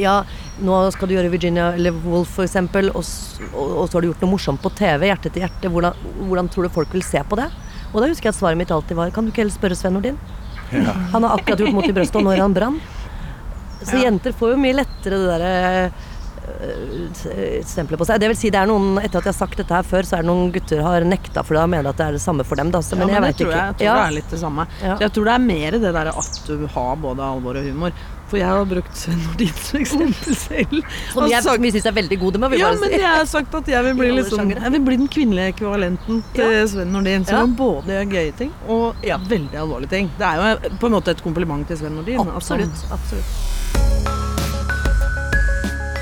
ja, 0.00 0.16
nå 0.62 0.78
skal 0.94 1.08
du 1.08 1.14
gjøre 1.16 1.30
Virginia 1.32 1.68
eller 1.76 1.94
Woolf 2.04 2.38
f.eks., 2.38 2.56
og, 2.56 3.04
og, 3.52 3.76
og 3.82 3.84
så 3.86 3.96
har 3.96 4.04
du 4.04 4.10
gjort 4.10 4.24
noe 4.24 4.32
morsomt 4.34 4.62
på 4.62 4.72
TV, 4.78 5.06
hjerte 5.10 5.32
til 5.32 5.44
hjerte. 5.44 5.70
Hvordan, 5.72 6.08
hvordan, 6.26 6.50
tror 6.52 6.66
du 6.66 6.74
folk 6.74 6.96
vil 6.96 7.06
se 7.06 7.22
på 7.28 7.38
det? 7.38 7.48
Og 7.92 8.02
da 8.02 8.10
husker 8.10 8.28
jeg 8.28 8.34
at 8.34 8.40
svaret 8.40 8.58
mitt 8.58 8.72
alltid 8.74 8.98
var 8.98 9.12
Kan 9.14 9.24
du 9.24 9.30
ikke 9.30 9.44
heller 9.44 9.54
spørre 9.54 9.76
Sven 9.78 9.94
Nordin? 9.96 10.18
Ja. 10.74 10.92
Han 11.14 11.22
har 11.22 11.36
akkurat 11.38 11.62
gjort 11.62 11.76
Mot 11.76 11.86
i 11.86 11.94
brøstet, 11.94 12.18
og 12.18 12.26
når 12.26 12.42
han 12.42 12.56
brann. 12.56 12.80
Så 13.82 13.96
ja. 14.00 14.08
jenter 14.08 14.34
får 14.34 14.54
jo 14.54 14.58
mye 14.58 14.74
lettere 14.74 15.18
det 15.20 15.26
derre 15.30 15.52
øh, 16.64 17.62
stempelet 17.62 18.00
på 18.00 18.08
seg. 18.08 18.18
Det 18.22 18.30
vil 18.32 18.38
si, 18.38 18.50
det 18.50 18.58
er 18.58 18.70
noen 18.70 18.98
Etter 18.98 19.20
at 19.20 19.28
jeg 19.28 19.34
har 19.34 19.38
sagt 19.38 19.60
dette 19.60 19.76
her 19.76 19.86
før, 19.86 20.08
så 20.08 20.18
er 20.18 20.26
det 20.26 20.30
noen 20.30 20.50
gutter 20.54 20.82
har 20.82 21.06
nekta, 21.06 21.44
for 21.46 21.60
da 21.60 21.66
mener 21.70 21.86
jeg 21.86 21.94
at 21.94 22.00
det 22.00 22.08
er 22.08 22.18
det 22.18 22.24
samme 22.24 22.46
for 22.48 22.58
dem. 22.58 22.72
Da. 22.74 22.82
Så, 22.82 22.98
men, 22.98 23.12
ja, 23.12 23.20
men 23.22 23.30
jeg, 23.30 23.36
jeg, 23.36 23.40
tror 23.44 23.54
jeg, 23.54 23.62
jeg 23.62 23.78
tror 23.78 23.88
ja. 23.88 23.96
det 24.00 24.08
er 24.08 24.18
litt 24.18 24.34
det 24.34 24.42
samme. 24.42 24.66
Ja. 24.80 24.96
Så 24.96 25.06
jeg 25.06 25.14
tror 25.16 25.30
det 25.30 25.36
er 25.36 25.46
mer 25.46 25.78
det 25.78 25.94
der 26.00 26.12
at 26.12 26.42
du 26.48 26.66
har 26.74 27.02
både 27.06 27.30
alvor 27.36 27.60
og 27.60 27.70
humor. 27.70 28.06
For 28.26 28.40
jeg 28.40 28.48
har 28.50 28.64
brukt 28.66 29.02
Nordin 29.22 29.52
som 29.54 29.80
eksempel 29.80 30.34
selv. 30.34 30.80
Som, 31.12 31.28
jeg, 31.30 31.42
sagt, 31.44 31.62
vi 31.62 31.72
syns 31.76 31.86
er 31.86 31.96
veldig 31.96 32.18
gode 32.20 32.50
vi 32.50 32.58
ja, 32.60 32.72
men 32.80 32.92
jeg 32.92 33.06
har 33.06 33.26
sagt 33.30 33.54
at 33.54 33.68
jeg 33.70 33.84
vil 33.86 33.94
bli, 33.98 34.10
liksom, 34.18 34.50
jeg 34.50 34.72
vil 34.74 34.84
bli 34.86 34.98
den 35.00 35.10
kvinnelige 35.12 35.54
ekvivalenten 35.54 36.22
til 36.34 36.54
ja. 36.58 36.66
Sven 36.70 36.90
Nordin. 36.94 37.26
Som 37.28 37.54
ja. 37.54 37.58
både 37.58 37.98
gjør 37.98 38.10
gøye 38.16 38.32
ting 38.38 38.54
og 38.66 39.06
ja, 39.06 39.18
veldig 39.30 39.62
alvorlige 39.62 39.94
ting. 39.94 40.10
Det 40.18 40.26
er 40.26 40.42
jo 40.42 40.74
på 40.80 40.90
en 40.90 40.98
måte 40.98 41.14
et 41.14 41.22
kompliment 41.22 41.66
til 41.68 41.78
Sven 41.78 41.94
Nordin. 41.98 42.18
Absolutt. 42.34 42.74
Altså. 42.74 42.94
absolutt. 42.98 43.54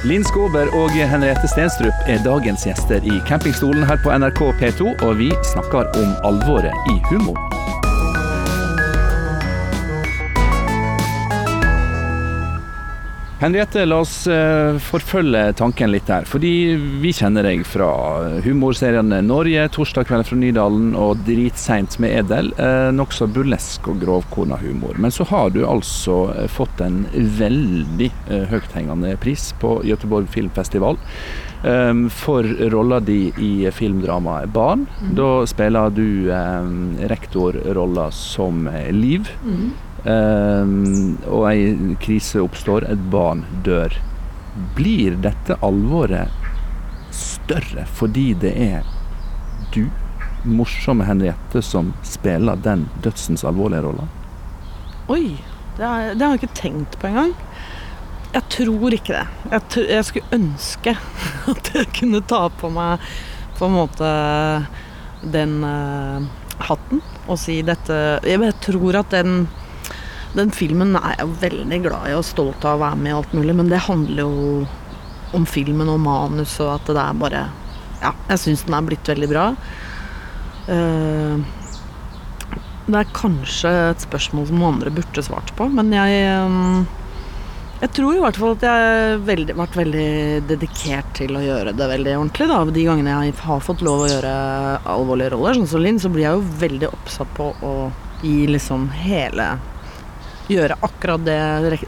Linn 0.04 0.24
Skåber 0.28 0.68
og 0.76 0.92
Henriette 0.92 1.48
Stenstrup 1.48 2.08
er 2.12 2.20
dagens 2.26 2.66
gjester 2.68 3.04
i 3.08 3.22
campingstolen 3.28 3.86
her 3.88 4.00
på 4.04 4.12
NRK 4.12 4.42
P2, 4.60 4.92
og 5.00 5.16
vi 5.20 5.32
snakker 5.54 5.88
om 6.02 6.16
alvoret 6.28 6.92
i 6.92 7.00
humor. 7.08 7.53
Henriette, 13.44 13.82
la 13.84 13.98
oss 14.00 14.22
uh, 14.24 14.78
forfølge 14.80 15.50
tanken 15.58 15.90
litt 15.92 16.08
her. 16.08 16.24
Fordi 16.24 16.52
vi 17.02 17.10
kjenner 17.12 17.44
deg 17.44 17.66
fra 17.68 17.90
humorseriene 18.44 19.18
Norge, 19.26 19.66
'Torsdag 19.68 20.08
kveld 20.08 20.24
fra 20.30 20.38
Nydalen' 20.40 20.94
og 20.96 21.20
'Dritseint 21.26 21.98
med 22.00 22.16
Edel'. 22.22 22.54
Uh, 22.56 22.88
Nokså 22.96 23.28
burlesk 23.28 23.90
og 23.92 24.00
grovkorna 24.00 24.56
humor. 24.62 24.96
Men 24.96 25.12
så 25.12 25.28
har 25.28 25.52
du 25.52 25.60
altså 25.68 26.16
fått 26.48 26.80
en 26.80 27.02
veldig 27.12 28.10
høythengende 28.48 29.12
pris 29.20 29.50
på 29.60 29.76
Göteborg 29.84 30.30
Filmfestival. 30.32 30.96
For 32.12 32.48
rolla 32.72 32.98
di 33.00 33.32
i 33.40 33.70
filmdramaet 33.72 34.52
'Barn'. 34.52 34.86
Mm. 35.00 35.14
Da 35.16 35.30
spiller 35.48 35.90
du 35.92 36.28
rektorrolla 37.12 38.10
som 38.12 38.68
Liv. 38.92 39.28
Mm. 39.44 39.72
Um, 40.04 41.16
og 41.32 41.46
ei 41.48 41.94
krise 42.02 42.42
oppstår, 42.44 42.84
et 42.92 43.04
barn 43.12 43.44
dør. 43.64 43.94
Blir 44.76 45.16
dette 45.24 45.56
alvoret 45.64 46.32
større 47.14 47.86
fordi 47.88 48.32
det 48.42 48.52
er 48.58 48.84
du, 49.74 49.86
morsomme 50.44 51.06
Henriette, 51.08 51.62
som 51.64 51.92
spiller 52.04 52.60
den 52.60 52.84
dødsens 53.02 53.46
alvorlige 53.48 53.86
rolla? 53.86 54.04
Oi, 55.08 55.38
det 55.78 55.84
har, 55.84 56.12
det 56.14 56.20
har, 56.20 56.34
jeg 56.36 56.42
ikke 56.42 56.60
tenkt 56.60 56.98
på 57.00 57.08
engang. 57.08 57.34
Jeg 58.34 58.44
tror 58.52 58.94
ikke 58.96 59.16
det. 59.16 59.26
Jeg, 59.50 59.88
jeg, 59.88 60.06
skulle 60.10 60.38
ønske 60.38 60.96
at 61.54 61.72
jeg 61.74 61.90
kunne 61.96 62.22
ta 62.28 62.44
på 62.52 62.70
meg 62.74 63.02
på 63.58 63.68
en 63.68 63.76
måte 63.78 64.14
den 65.32 65.60
uh, 65.64 66.24
hatten 66.68 67.00
og 67.24 67.38
si 67.40 67.62
dette 67.64 67.94
Jeg 68.26 68.56
tror 68.60 68.98
at 69.00 69.14
den 69.14 69.46
den 70.34 70.50
filmen 70.54 70.96
er 70.98 71.18
jeg 71.18 71.36
veldig 71.42 71.80
glad 71.84 72.10
i 72.10 72.16
og 72.18 72.26
stolt 72.26 72.64
av 72.66 72.78
å 72.78 72.84
være 72.84 73.00
med 73.00 73.12
i 73.12 73.18
alt 73.18 73.34
mulig, 73.36 73.54
men 73.54 73.70
det 73.70 73.84
handler 73.86 74.24
jo 74.24 74.64
om 75.34 75.46
filmen 75.46 75.90
og 75.90 76.00
manus 76.02 76.56
og 76.62 76.76
at 76.76 76.90
det 76.90 77.02
er 77.02 77.20
bare 77.20 77.44
Ja, 78.02 78.10
jeg 78.28 78.40
syns 78.42 78.64
den 78.66 78.74
er 78.76 78.84
blitt 78.84 79.08
veldig 79.08 79.28
bra. 79.30 79.44
Uh, 80.68 81.40
det 82.84 82.98
er 83.00 83.14
kanskje 83.16 83.70
et 83.94 84.02
spørsmål 84.04 84.50
som 84.50 84.60
noen 84.60 84.74
andre 84.74 84.92
burde 84.92 85.24
svart 85.24 85.54
på, 85.56 85.70
men 85.72 85.94
jeg 85.94 86.26
um, 86.44 86.84
jeg 87.84 87.90
tror 87.98 88.16
i 88.16 88.20
hvert 88.22 88.36
fall 88.40 88.54
at 88.54 88.62
jeg 88.64 88.84
har 89.26 89.56
vært 89.58 89.74
veldig 89.76 90.08
dedikert 90.48 91.08
til 91.18 91.34
å 91.36 91.42
gjøre 91.42 91.74
det 91.76 91.88
veldig 91.90 92.14
ordentlig. 92.16 92.46
da. 92.48 92.60
De 92.72 92.84
gangene 92.86 93.16
jeg 93.26 93.34
har 93.42 93.64
fått 93.64 93.82
lov 93.84 94.04
å 94.04 94.08
gjøre 94.08 94.34
alvorlige 94.94 95.34
roller, 95.34 95.58
sånn 95.58 95.68
som 95.68 95.82
Linn, 95.84 96.00
så 96.00 96.08
blir 96.12 96.24
jeg 96.24 96.38
jo 96.38 96.58
veldig 96.62 96.88
oppsatt 96.92 97.34
på 97.36 97.50
å 97.66 97.74
gi 98.22 98.46
liksom 98.48 98.86
hele 99.02 99.50
gjøre 100.50 100.76
akkurat 100.84 101.24
det 101.24 101.38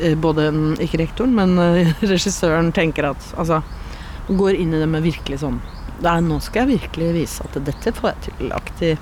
eh, 0.00 0.16
både 0.18 0.48
ikke 0.82 1.02
rektoren, 1.02 1.34
men 1.36 1.58
eh, 1.60 1.92
regissøren 2.12 2.72
tenker 2.76 3.10
at 3.12 3.32
Altså, 3.36 3.60
går 4.28 4.56
inn 4.58 4.74
i 4.74 4.80
det 4.80 4.88
med 4.90 5.04
virkelig 5.06 5.42
sånn 5.44 5.60
Nei, 6.04 6.18
Nå 6.24 6.40
skal 6.44 6.64
jeg 6.64 6.80
virkelig 6.80 7.12
vise 7.14 7.44
at 7.46 7.54
dette 7.64 7.92
får 7.96 8.10
jeg 8.12 8.24
tillagt 8.30 8.82
i 8.84 8.96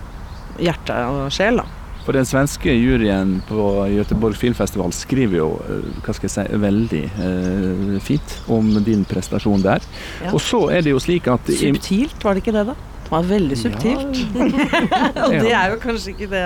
hjerte 0.63 0.99
og 1.11 1.33
sjel, 1.35 1.59
da. 1.59 1.65
For 2.05 2.13
den 2.13 2.27
svenske 2.29 2.69
juryen 2.69 3.39
på 3.49 3.67
Göteborg 3.89 4.37
Filmfestival 4.37 4.93
skriver 4.93 5.39
jo 5.41 5.49
eh, 5.65 5.87
hva 6.05 6.15
skal 6.15 6.29
jeg 6.29 6.35
si, 6.35 6.59
veldig 6.61 7.05
eh, 7.27 7.95
fint 8.05 8.35
om 8.53 8.69
din 8.85 9.07
prestasjon 9.09 9.65
der. 9.65 9.85
Ja. 10.21 10.35
Og 10.35 10.43
så 10.45 10.67
er 10.75 10.85
det 10.85 10.93
jo 10.93 11.01
slik 11.01 11.31
at 11.33 11.49
Subtilt, 11.49 12.19
var 12.23 12.37
det 12.37 12.45
ikke 12.45 12.55
det, 12.59 12.67
da? 12.71 12.77
Det 13.05 13.13
var 13.13 13.27
veldig 13.29 13.57
subtilt. 13.59 14.21
Ja. 14.37 14.49
og 15.25 15.35
det 15.39 15.55
er 15.57 15.73
jo 15.73 15.81
kanskje 15.81 16.13
ikke 16.13 16.29
det 16.31 16.45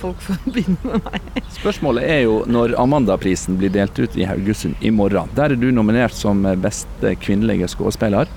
folk 0.00 0.20
forbinder 0.24 0.78
med 0.92 1.06
meg. 1.06 1.40
Spørsmålet 1.58 2.06
er 2.08 2.20
jo 2.26 2.42
når 2.50 2.76
Amanda-prisen 2.80 3.58
blir 3.60 3.72
delt 3.74 3.98
ut 3.98 4.16
i 4.18 4.26
Haugesund 4.28 4.78
i 4.80 4.92
morgen. 4.94 5.30
Der 5.36 5.54
er 5.54 5.58
du 5.58 5.70
nominert 5.74 6.16
som 6.16 6.44
beste 6.62 7.14
kvinnelige 7.22 7.70
skuespiller 7.72 8.30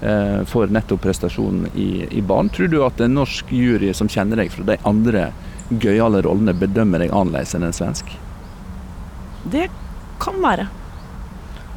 eh, 0.00 0.40
for 0.48 0.72
nettopp 0.72 1.04
prestasjonen 1.06 1.70
i, 1.74 2.06
i, 2.10 2.22
Barn. 2.22 2.50
Tror 2.52 2.70
du 2.72 2.80
at 2.86 3.00
en 3.02 3.16
norsk 3.18 3.52
jury 3.52 3.92
som 3.96 4.10
kjenner 4.12 4.42
deg 4.42 4.52
fra 4.54 4.66
de 4.68 4.78
andre 4.88 5.30
gøyale 5.70 6.22
rollene, 6.22 6.54
bedømmer 6.54 7.02
deg 7.02 7.14
annerledes 7.14 7.56
enn 7.56 7.66
en 7.66 7.74
svensk? 7.74 8.12
Det 9.50 9.68
kan 10.22 10.38
være. 10.42 10.68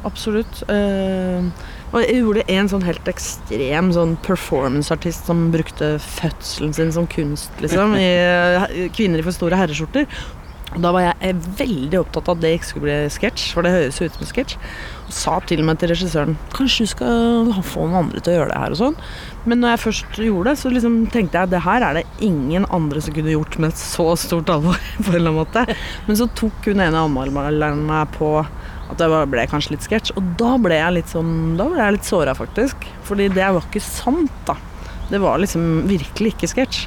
Absolutt. 0.06 0.62
Eh, 0.70 1.50
Og 1.90 2.04
jeg 2.04 2.20
gjorde 2.20 2.44
en 2.54 2.68
sånn 2.70 2.84
helt 2.86 3.08
ekstrem 3.10 3.88
sånn 3.94 4.12
performanceartist 4.22 5.26
som 5.26 5.48
brukte 5.54 5.96
fødselen 6.04 6.74
sin 6.76 6.92
som 6.94 7.08
kunst, 7.10 7.50
liksom. 7.62 7.96
I 7.98 8.10
eh, 8.14 8.84
Kvinner 8.94 9.22
i 9.22 9.26
for 9.26 9.34
store 9.34 9.58
herreskjorter. 9.58 10.06
Og 10.70 10.84
da 10.84 10.92
var 10.94 11.02
jeg 11.02 11.38
veldig 11.58 11.98
opptatt 11.98 12.28
av 12.30 12.36
at 12.36 12.42
det 12.44 12.52
ikke 12.54 12.68
skulle 12.68 12.86
bli 12.86 13.10
sketsj, 13.10 13.48
for 13.56 13.66
det 13.66 13.72
høres 13.74 13.96
jo 13.98 14.06
ut 14.06 14.18
som 14.20 14.28
sketsj. 14.28 14.54
Og 15.08 15.16
sa 15.16 15.32
til 15.50 15.64
med 15.66 15.80
til 15.82 15.90
regissøren 15.90 16.36
kanskje 16.54 16.86
du 16.86 16.90
skal 16.92 17.50
få 17.66 17.88
noen 17.88 18.04
andre 18.04 18.22
til 18.22 18.36
å 18.36 18.36
gjøre 18.36 18.52
det 18.52 18.60
her 18.62 18.76
og 18.76 18.78
sånn. 18.78 18.98
Men 19.50 19.62
når 19.64 19.74
jeg 19.74 19.82
først 19.84 20.20
gjorde 20.22 20.52
det, 20.52 20.60
så 20.60 20.70
liksom 20.70 21.00
tenkte 21.10 21.42
jeg 21.42 21.50
det 21.50 21.64
her 21.66 21.86
er 21.88 21.98
det 21.98 22.04
ingen 22.22 22.68
andre 22.70 23.02
som 23.02 23.16
kunne 23.16 23.34
gjort 23.34 23.58
med 23.58 23.74
et 23.74 23.82
så 23.82 24.06
stort 24.20 24.52
alvor. 24.54 24.78
på 25.02 25.10
en 25.10 25.18
eller 25.18 25.32
annen 25.32 25.40
måte. 25.40 25.66
Men 26.06 26.22
så 26.22 26.30
tok 26.38 26.70
hun 26.70 26.84
ene 26.86 27.02
anmelderen 27.02 27.82
meg 27.90 28.14
på 28.14 28.36
at 28.90 28.98
det 28.98 29.08
ble 29.30 29.46
kanskje 29.50 29.74
litt 29.76 29.86
sketsj, 29.86 30.12
og 30.18 30.32
da 30.40 30.56
ble 30.58 30.74
jeg 30.78 30.96
litt 30.98 31.12
sånn 31.12 31.56
Da 31.58 31.68
ble 31.70 31.78
jeg 31.82 31.96
litt 31.98 32.08
såra, 32.08 32.34
faktisk. 32.34 32.86
Fordi 33.06 33.28
det 33.32 33.46
var 33.46 33.62
ikke 33.62 33.82
sant, 33.84 34.32
da. 34.46 34.56
Det 35.10 35.18
var 35.22 35.38
liksom 35.42 35.86
virkelig 35.90 36.34
ikke 36.36 36.50
sketsj. 36.52 36.84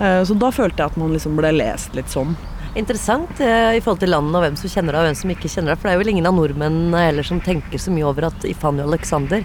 Eh, 0.00 0.22
Så 0.24 0.34
da 0.38 0.50
følte 0.50 0.82
jeg 0.82 0.92
at 0.92 0.96
man 1.00 1.12
liksom 1.12 1.36
ble 1.36 1.52
lest 1.56 1.94
litt 1.94 2.08
sånn. 2.12 2.36
Interessant 2.78 3.40
eh, 3.44 3.74
i 3.76 3.80
forhold 3.84 4.00
til 4.00 4.08
landene 4.14 4.38
og 4.38 4.44
hvem 4.46 4.54
som 4.56 4.70
kjenner 4.72 4.96
deg 4.96 5.02
og 5.02 5.08
hvem 5.10 5.16
som 5.18 5.32
ikke 5.34 5.50
kjenner 5.52 5.74
deg. 5.74 5.80
For 5.80 5.88
det 5.90 5.92
er 5.92 6.00
vel 6.00 6.10
ingen 6.14 6.28
av 6.30 6.36
nordmennene 6.38 7.02
heller 7.04 7.26
som 7.28 7.40
tenker 7.44 7.80
så 7.82 7.92
mye 7.92 8.06
over 8.08 8.30
at 8.30 8.46
Ifani 8.48 8.80
Alexander, 8.84 9.44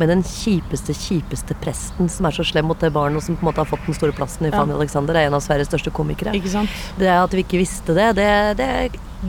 med 0.00 0.08
den 0.08 0.22
kjipeste, 0.24 0.94
kjipeste 0.96 1.56
presten 1.60 2.08
som 2.08 2.28
er 2.28 2.32
så 2.32 2.46
slem 2.48 2.70
mot 2.70 2.80
det 2.80 2.88
barnet, 2.94 3.20
og 3.20 3.26
som 3.26 3.36
på 3.36 3.44
en 3.44 3.50
måte 3.50 3.60
har 3.60 3.68
fått 3.68 3.84
den 3.84 3.98
store 3.98 4.16
plassen 4.16 4.48
i 4.48 4.52
ja. 4.54 4.62
Alexander, 4.64 5.18
er 5.20 5.28
en 5.28 5.36
av 5.36 5.44
Sveriges 5.44 5.68
største 5.68 5.92
komikere. 5.92 6.32
Ikke 6.38 6.54
sant? 6.54 6.72
Det 6.96 7.10
at 7.12 7.36
vi 7.36 7.44
ikke 7.44 7.60
visste 7.60 7.96
det, 7.98 8.08
det, 8.16 8.30
det 8.62 8.70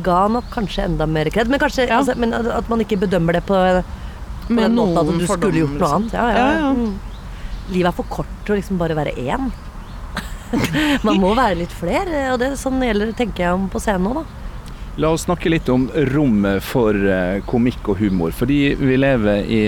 ga 0.08 0.22
nok 0.32 0.48
kanskje 0.54 0.88
enda 0.88 1.10
mer 1.10 1.28
kred. 1.34 1.52
Men, 1.52 1.60
kanskje, 1.60 1.90
Ja. 1.90 2.00
altså, 2.00 2.16
men 2.16 2.32
at 2.34 2.72
man 2.72 2.80
ikke 2.86 3.02
bedømmer 3.04 3.42
det 3.42 3.44
på, 3.50 3.60
på 4.48 4.56
den 4.56 4.80
måten 4.80 5.04
at 5.04 5.12
du 5.20 5.28
skulle 5.28 5.52
gjort 5.52 5.76
noe 5.76 5.84
liksom. 5.84 6.00
annet. 6.00 6.16
Ja, 6.16 6.48
ja. 6.56 6.72
Mm. 6.72 6.96
Livet 7.76 7.92
er 7.92 8.00
for 8.00 8.08
kort 8.12 8.32
til 8.48 8.56
å 8.56 8.60
liksom 8.62 8.80
bare 8.80 8.96
være 8.96 9.18
én. 9.20 9.52
man 11.08 11.20
må 11.22 11.34
være 11.38 11.60
litt 11.64 11.74
flere, 11.74 12.30
og 12.34 12.40
det 12.42 12.54
sånn 12.62 12.82
gjelder 12.84 13.14
tenker 13.18 13.48
jeg 13.48 13.58
om 13.58 13.70
på 13.72 13.82
scenen 13.84 14.10
nå, 14.10 14.22
da. 14.22 14.40
La 15.02 15.10
oss 15.10 15.24
snakke 15.26 15.50
litt 15.50 15.70
om 15.74 15.88
rommet 16.14 16.62
for 16.62 16.94
eh, 16.94 17.40
komikk 17.50 17.88
og 17.90 17.98
humor. 17.98 18.34
Fordi 18.38 18.76
vi 18.78 18.98
lever 19.00 19.48
i 19.50 19.62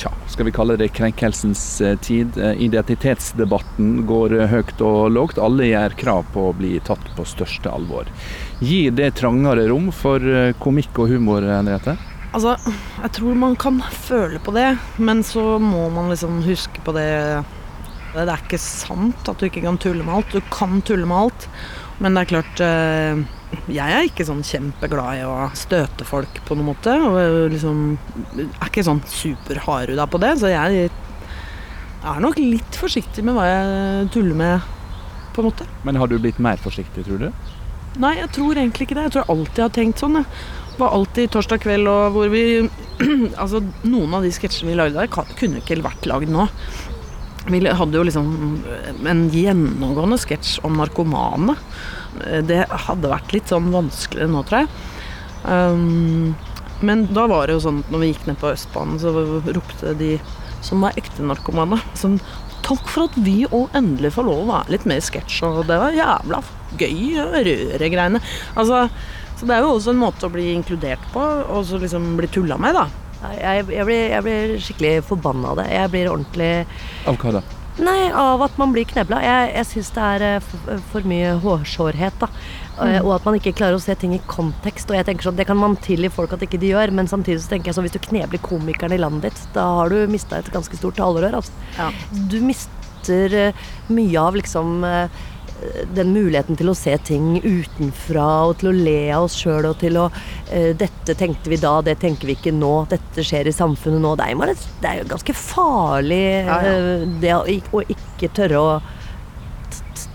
tja, 0.00 0.10
skal 0.32 0.48
vi 0.48 0.54
kalle 0.56 0.74
det 0.80 0.88
krenkelsens 0.96 1.62
eh, 1.86 1.94
tid. 2.02 2.34
Eh, 2.34 2.58
Identitetsdebatten 2.66 4.00
går 4.10 4.34
høyt 4.50 4.82
og 4.82 5.12
lågt. 5.14 5.38
Alle 5.38 5.68
gjør 5.70 5.94
krav 6.02 6.26
på 6.34 6.48
å 6.48 6.56
bli 6.58 6.72
tatt 6.82 7.12
på 7.14 7.28
største 7.30 7.70
alvor. 7.70 8.10
Gir 8.58 8.90
det 8.90 9.12
trangere 9.20 9.68
rom 9.70 9.92
for 9.94 10.18
komikk 10.58 10.98
og 10.98 11.14
humor, 11.14 11.46
Henriette? 11.46 11.94
Altså, 12.34 12.56
jeg 13.04 13.14
tror 13.14 13.38
man 13.38 13.54
kan 13.58 13.78
føle 13.94 14.42
på 14.42 14.50
det, 14.54 14.72
men 14.98 15.22
så 15.26 15.60
må 15.62 15.86
man 15.94 16.10
liksom 16.10 16.42
huske 16.42 16.82
på 16.82 16.94
det 16.98 17.06
Det 18.10 18.24
er 18.24 18.40
ikke 18.42 18.58
sant 18.58 19.28
at 19.30 19.38
du 19.38 19.46
ikke 19.46 19.62
kan 19.62 19.78
tulle 19.80 20.06
med 20.06 20.16
alt. 20.16 20.32
Du 20.34 20.42
kan 20.50 20.80
tulle 20.86 21.06
med 21.06 21.16
alt, 21.28 21.46
men 22.02 22.16
det 22.16 22.24
er 22.24 22.30
klart 22.32 22.62
eh, 22.64 23.20
Jeg 23.70 23.94
er 23.94 24.08
ikke 24.08 24.26
sånn 24.26 24.42
kjempeglad 24.46 25.20
i 25.20 25.28
å 25.28 25.36
støte 25.58 26.06
folk 26.08 26.40
på 26.46 26.56
noen 26.58 26.72
måte. 26.72 26.96
Og 27.06 27.20
jeg 27.20 27.54
liksom 27.54 27.84
er 28.34 28.66
ikke 28.66 28.86
sånn 28.86 29.02
superhardhuda 29.10 30.08
på 30.10 30.22
det, 30.22 30.34
så 30.42 30.50
jeg 30.50 30.90
er 30.90 32.20
nok 32.24 32.38
litt 32.40 32.78
forsiktig 32.80 33.24
med 33.26 33.36
hva 33.36 33.46
jeg 33.46 34.10
tuller 34.16 34.38
med, 34.42 34.68
på 35.34 35.42
en 35.42 35.50
måte. 35.50 35.66
Men 35.86 36.00
har 36.00 36.10
du 36.10 36.18
blitt 36.18 36.40
mer 36.42 36.58
forsiktig, 36.62 37.06
tror 37.06 37.26
du? 37.26 37.30
Nei, 38.00 38.16
jeg 38.20 38.30
tror 38.34 38.58
egentlig 38.58 38.86
ikke 38.86 38.96
det. 38.96 39.08
Jeg 39.08 39.14
tror 39.14 39.24
jeg 39.24 39.34
alltid 39.34 39.64
har 39.64 39.74
tenkt 39.74 40.02
sånn. 40.02 40.22
Det 40.22 40.78
var 40.80 40.94
alltid 40.96 41.32
torsdag 41.34 41.62
kveld 41.62 41.90
og 41.90 42.14
hvor 42.14 42.30
vi 42.32 42.44
Altså, 43.42 43.62
noen 43.88 44.14
av 44.16 44.24
de 44.24 44.30
sketsjene 44.34 44.70
vi 44.70 44.78
lagde 44.78 44.98
der, 45.00 45.10
kunne 45.10 45.60
ikke 45.62 45.80
vært 45.84 46.08
lagd 46.08 46.32
nå. 46.32 46.46
Vi 47.48 47.60
hadde 47.64 47.96
jo 47.96 48.04
liksom 48.04 48.26
en 49.08 49.22
gjennomgående 49.32 50.18
sketsj 50.20 50.58
om 50.66 50.76
narkomane. 50.76 51.56
Det 52.44 52.66
hadde 52.68 53.12
vært 53.12 53.32
litt 53.32 53.48
sånn 53.48 53.70
vanskeligere 53.72 54.32
nå, 54.32 54.42
tror 54.44 54.64
jeg. 54.64 54.72
Um, 55.40 56.34
men 56.84 57.06
da 57.14 57.26
var 57.30 57.48
det 57.48 57.56
jo 57.56 57.64
sånn 57.64 57.80
at 57.84 57.90
når 57.92 58.02
vi 58.02 58.12
gikk 58.12 58.28
ned 58.28 58.38
på 58.40 58.52
Østbanen, 58.52 59.00
så 59.00 59.12
ropte 59.56 59.96
de 59.96 60.14
som 60.64 60.84
var 60.84 60.96
ekte 61.00 61.24
narkomane 61.24 61.80
sånn 61.96 62.20
Takk 62.60 62.90
for 62.92 63.08
at 63.08 63.14
vi 63.24 63.46
òg 63.48 63.72
endelig 63.74 64.12
får 64.14 64.26
lov 64.26 64.42
å 64.42 64.48
være 64.50 64.74
litt 64.74 64.84
mer 64.86 65.00
sketsj, 65.02 65.38
og 65.48 65.62
det 65.66 65.78
var 65.80 65.96
jævla 65.96 66.42
gøy 66.78 67.16
røre-greiene. 67.46 68.20
Altså, 68.60 68.82
så 69.40 69.48
det 69.48 69.56
er 69.56 69.64
jo 69.64 69.70
også 69.78 69.94
en 69.94 70.02
måte 70.02 70.28
å 70.28 70.32
bli 70.34 70.50
inkludert 70.52 71.06
på, 71.14 71.24
og 71.24 71.64
så 71.66 71.80
liksom 71.80 72.12
bli 72.20 72.28
tulla 72.30 72.60
med, 72.60 72.76
da. 72.76 72.84
Jeg, 73.20 73.64
jeg, 73.68 73.86
blir, 73.86 74.04
jeg 74.14 74.26
blir 74.26 74.52
skikkelig 74.64 74.92
forbanna 75.08 75.52
av 75.52 75.60
det. 75.60 75.70
Jeg 75.74 75.92
blir 75.92 76.12
ordentlig 76.12 76.52
Av 77.10 77.18
hva 77.20 77.34
da? 77.38 77.42
Nei, 77.80 78.10
av 78.12 78.42
at 78.44 78.56
man 78.60 78.72
blir 78.74 78.84
knebla. 78.88 79.20
Jeg, 79.24 79.52
jeg 79.54 79.68
syns 79.70 79.92
det 79.96 80.06
er 80.06 80.24
eh, 80.26 80.42
for, 80.44 80.82
for 80.92 81.06
mye 81.08 81.36
hårsårhet, 81.40 82.18
da. 82.20 82.28
Mm. 82.80 82.96
Og 83.04 83.12
at 83.12 83.26
man 83.28 83.36
ikke 83.36 83.52
klarer 83.56 83.76
å 83.76 83.82
se 83.82 83.94
ting 83.98 84.14
i 84.16 84.22
kontekst. 84.28 84.90
Og 84.90 84.96
jeg 84.96 85.06
tenker 85.08 85.28
sånn, 85.28 85.38
Det 85.38 85.46
kan 85.48 85.58
man 85.60 85.76
tilgi 85.84 86.10
folk 86.12 86.34
at 86.36 86.44
ikke 86.44 86.60
de 86.60 86.72
gjør, 86.72 86.92
men 86.96 87.08
samtidig 87.10 87.42
så 87.44 87.54
tenker 87.54 87.70
jeg 87.70 87.78
sånn 87.78 87.86
hvis 87.88 87.96
du 87.96 88.02
knebler 88.04 88.42
komikeren 88.44 88.96
i 88.96 89.00
landet 89.00 89.30
ditt, 89.30 89.42
da 89.56 89.66
har 89.80 89.92
du 89.92 90.10
mista 90.10 90.40
et 90.40 90.52
ganske 90.52 90.80
stort 90.80 90.98
talerør. 91.00 91.40
Altså. 91.40 91.52
Ja. 91.78 91.90
Du 92.32 92.38
mister 92.44 93.36
eh, 93.46 93.66
mye 93.92 94.24
av 94.28 94.36
liksom 94.40 94.84
eh, 94.88 95.22
den 95.94 96.12
muligheten 96.14 96.56
til 96.58 96.70
å 96.72 96.76
se 96.76 96.94
ting 97.06 97.34
utenfra 97.42 98.26
og 98.48 98.58
til 98.60 98.70
å 98.70 98.74
le 98.76 98.98
av 99.12 99.26
oss 99.26 99.36
sjøl 99.40 99.68
og 99.70 99.78
til 99.82 99.98
å 100.00 100.06
eh, 100.50 100.70
Dette 100.78 101.16
tenkte 101.18 101.52
vi 101.52 101.58
da, 101.60 101.74
det 101.84 101.98
tenker 102.02 102.30
vi 102.30 102.36
ikke 102.38 102.54
nå. 102.56 102.72
Dette 102.90 103.24
skjer 103.26 103.50
i 103.50 103.54
samfunnet 103.54 104.02
nå. 104.02 104.14
Det 104.18 104.28
er 104.30 104.54
det 104.80 104.90
er 104.90 105.00
jo 105.02 105.08
ganske 105.12 105.36
farlig 105.36 106.22
Ja, 106.46 106.60
ja. 106.64 106.74
eh, 106.74 107.06
det 107.22 107.34
å, 107.36 107.44
å 107.76 107.84
ikke 107.96 108.32
tørre 108.36 108.60
å 108.64 108.74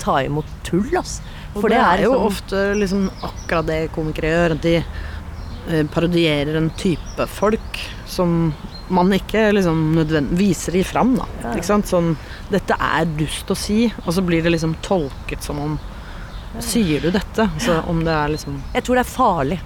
ta 0.02 0.20
imot 0.26 0.50
tull, 0.66 0.90
altså. 0.98 1.24
For 1.56 1.72
det 1.72 1.80
er 1.80 2.02
jo 2.04 2.12
liksom- 2.12 2.26
ofte 2.28 2.64
liksom 2.76 3.04
akkurat 3.24 3.68
det 3.70 3.92
komikere 3.96 4.32
gjør. 4.34 4.56
De 4.62 4.76
eh, 4.78 5.84
parodierer 5.94 6.58
en 6.60 6.70
type 6.78 7.28
folk 7.32 7.80
som 8.06 8.54
man 8.94 9.14
ikke 9.16 9.48
liksom 9.56 9.80
viser 10.38 10.78
de 10.78 10.84
fram, 10.86 11.16
da. 11.18 11.26
Ja. 11.42 11.54
Ikke 11.56 11.68
sant? 11.68 11.90
Sånn 11.90 12.14
Dette 12.52 12.78
er 12.78 13.08
dust 13.18 13.50
å 13.50 13.58
si, 13.58 13.86
og 14.06 14.12
så 14.14 14.24
blir 14.26 14.46
det 14.46 14.54
liksom 14.54 14.78
tolket 14.86 15.46
som 15.46 15.62
om 15.62 15.78
Sier 16.64 17.02
du 17.04 17.10
dette? 17.12 17.50
Så 17.60 17.82
om 17.92 18.04
det 18.06 18.14
er 18.16 18.30
liksom 18.32 18.62
Jeg 18.74 18.86
tror 18.86 18.96
det 18.96 19.02
er 19.04 19.10
farlig. 19.12 19.58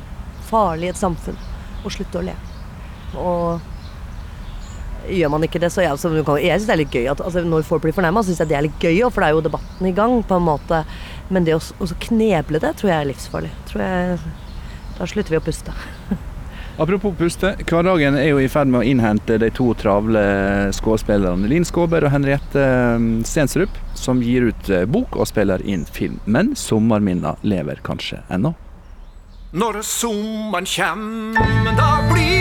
Farlig 0.50 0.88
i 0.88 0.94
et 0.94 1.02
samfunn 1.02 1.38
å 1.86 1.92
slutte 1.94 2.20
å 2.20 2.24
le. 2.26 2.34
Og 3.20 3.68
gjør 5.10 5.32
man 5.32 5.46
ikke 5.46 5.62
det, 5.62 5.70
så 5.74 5.84
jeg, 5.84 5.94
altså, 5.94 6.12
Jeg 6.42 6.60
syns 6.60 6.68
det 6.68 6.74
er 6.74 6.82
litt 6.82 6.98
gøy 6.98 7.08
at 7.12 7.22
altså, 7.22 7.44
når 7.46 7.68
folk 7.68 7.86
blir 7.86 7.96
fornærma, 7.96 8.24
syns 8.26 8.42
jeg 8.42 8.50
det 8.50 8.58
er 8.58 8.66
litt 8.68 8.84
gøy, 8.84 9.00
for 9.10 9.22
det 9.22 9.30
er 9.30 9.38
jo 9.38 9.46
debatten 9.46 9.88
i 9.90 9.96
gang, 9.96 10.20
på 10.26 10.38
en 10.38 10.48
måte. 10.50 10.84
Men 11.30 11.48
det 11.48 11.56
å 11.56 11.62
å 11.62 11.88
kneble 12.10 12.62
det, 12.62 12.74
tror 12.80 12.92
jeg 12.92 12.98
er 12.98 13.10
livsfarlig. 13.12 13.54
Tror 13.70 13.86
jeg, 13.86 14.20
da 14.98 15.08
slutter 15.10 15.36
vi 15.36 15.40
å 15.40 15.46
puste. 15.46 15.76
Apropos 16.80 17.12
puste, 17.20 17.50
hverdagen 17.68 18.16
er 18.16 18.30
jo 18.30 18.38
i 18.40 18.48
ferd 18.48 18.70
med 18.72 18.80
å 18.80 18.88
innhente 18.88 19.36
de 19.42 19.50
to 19.52 19.66
travle 19.76 20.22
skuespillerne 20.72 21.50
Linn 21.52 21.68
Skåber 21.68 22.06
og 22.08 22.14
Henriette 22.14 22.64
eh, 22.64 23.08
Stensrup, 23.28 23.76
som 24.00 24.24
gir 24.24 24.48
ut 24.48 24.72
eh, 24.72 24.86
bok 24.88 25.20
og 25.20 25.28
spiller 25.28 25.60
inn 25.68 25.84
film. 25.84 26.22
Men 26.24 26.54
sommerminna 26.56 27.36
lever 27.44 27.84
kanskje 27.84 28.22
ennå. 28.32 28.54
Når 29.60 29.82
sommeren 29.84 30.72
kjem, 30.72 31.08
da 31.76 31.92
blir 32.14 32.39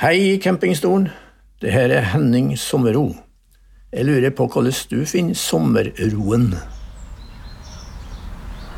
Hei, 0.00 0.38
campingstolen. 0.40 1.10
Det 1.60 1.74
her 1.74 1.92
er 1.92 2.06
Henning 2.14 2.54
Sommerro. 2.56 3.10
Jeg 3.92 4.06
lurer 4.08 4.32
på 4.32 4.46
hvordan 4.48 4.72
du 4.88 5.02
finner 5.04 5.36
sommerroen. 5.36 6.46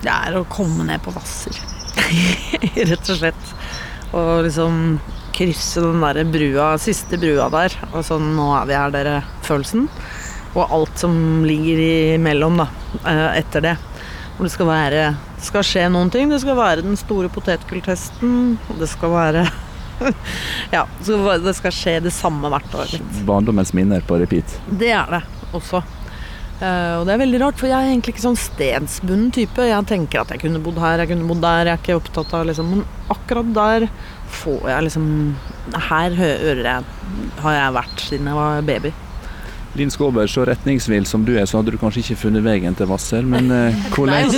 Det 0.03 0.11
er 0.11 0.35
å 0.35 0.43
komme 0.51 0.83
ned 0.89 0.99
på 1.05 1.15
Hvasser. 1.15 1.55
Rett 2.91 3.13
og 3.15 3.21
slett. 3.21 3.55
Og 4.11 4.43
liksom 4.49 4.99
krysse 5.33 5.85
den 5.85 6.03
der 6.03 6.25
brua, 6.27 6.73
siste 6.83 7.21
brua 7.23 7.47
der. 7.55 7.79
Og 7.93 8.03
sånn, 8.09 8.33
nå 8.35 8.51
er 8.59 8.67
vi 8.73 8.79
her, 8.81 8.91
dere. 8.99 9.17
Følelsen. 9.47 9.87
Og 10.57 10.75
alt 10.75 10.99
som 11.07 11.15
ligger 11.47 11.87
imellom, 12.19 12.65
da. 12.65 12.71
eh, 13.07 13.27
Etter 13.39 13.69
det. 13.71 13.79
Hvor 14.35 14.49
det 14.49 14.57
skal 14.57 14.67
være 14.75 15.11
Det 15.37 15.47
skal 15.47 15.71
skje 15.71 15.87
noen 15.93 16.11
ting. 16.11 16.35
Det 16.35 16.43
skal 16.43 16.59
være 16.59 16.83
den 16.83 16.99
store 16.99 17.31
potetgulltesten. 17.31 18.57
Det 18.81 18.91
skal 18.91 19.15
være 19.15 19.47
Ja. 20.77 20.87
Så 21.05 21.19
det 21.43 21.57
skal 21.59 21.75
skje 21.77 21.97
det 22.05 22.13
samme 22.17 22.49
hvert 22.53 22.77
år. 22.79 22.95
Barndommens 23.29 23.75
minner 23.77 24.05
på 24.07 24.17
repeat. 24.21 24.57
Det 24.69 24.93
er 24.95 25.19
det 25.19 25.23
også. 25.53 25.83
Uh, 26.63 27.01
og 27.01 27.09
det 27.09 27.17
er 27.17 27.21
veldig 27.25 27.39
rart, 27.43 27.59
for 27.59 27.67
jeg 27.67 27.75
er 27.75 27.91
egentlig 27.91 28.13
ikke 28.15 28.23
sånn 28.23 28.39
stedsbunden 28.39 29.33
type. 29.35 29.65
Jeg 29.67 29.87
tenker 29.91 30.23
at 30.23 30.31
jeg 30.31 30.45
kunne 30.45 30.63
bodd 30.63 30.79
her, 30.79 31.03
jeg 31.03 31.11
kunne 31.11 31.27
bodd 31.27 31.43
der. 31.43 31.67
Jeg 31.67 31.75
er 31.75 31.81
ikke 31.83 31.99
opptatt 31.99 32.35
av 32.39 32.47
liksom 32.47 32.71
Men 32.71 32.85
akkurat 33.11 33.49
der 33.57 33.89
får 34.33 34.69
jeg 34.71 34.85
liksom 34.87 35.09
Her 35.91 36.15
hører 36.17 36.63
jeg 36.65 36.85
Har 37.43 37.57
jeg 37.59 37.75
vært 37.77 38.05
siden 38.07 38.31
jeg 38.31 38.39
var 38.39 38.69
baby. 38.69 38.93
Linn 39.79 39.91
Skåber, 39.91 40.27
så 40.29 40.45
retningsvill 40.45 41.07
som 41.09 41.25
du 41.25 41.33
er, 41.39 41.47
så 41.49 41.61
hadde 41.61 41.73
du 41.73 41.79
kanskje 41.81 42.03
ikke 42.03 42.19
funnet 42.27 42.45
veien 42.45 42.77
til 42.77 42.91
Hvasser, 42.91 43.25
men 43.25 43.49
eh, 43.49 43.81
hvordan, 43.95 44.29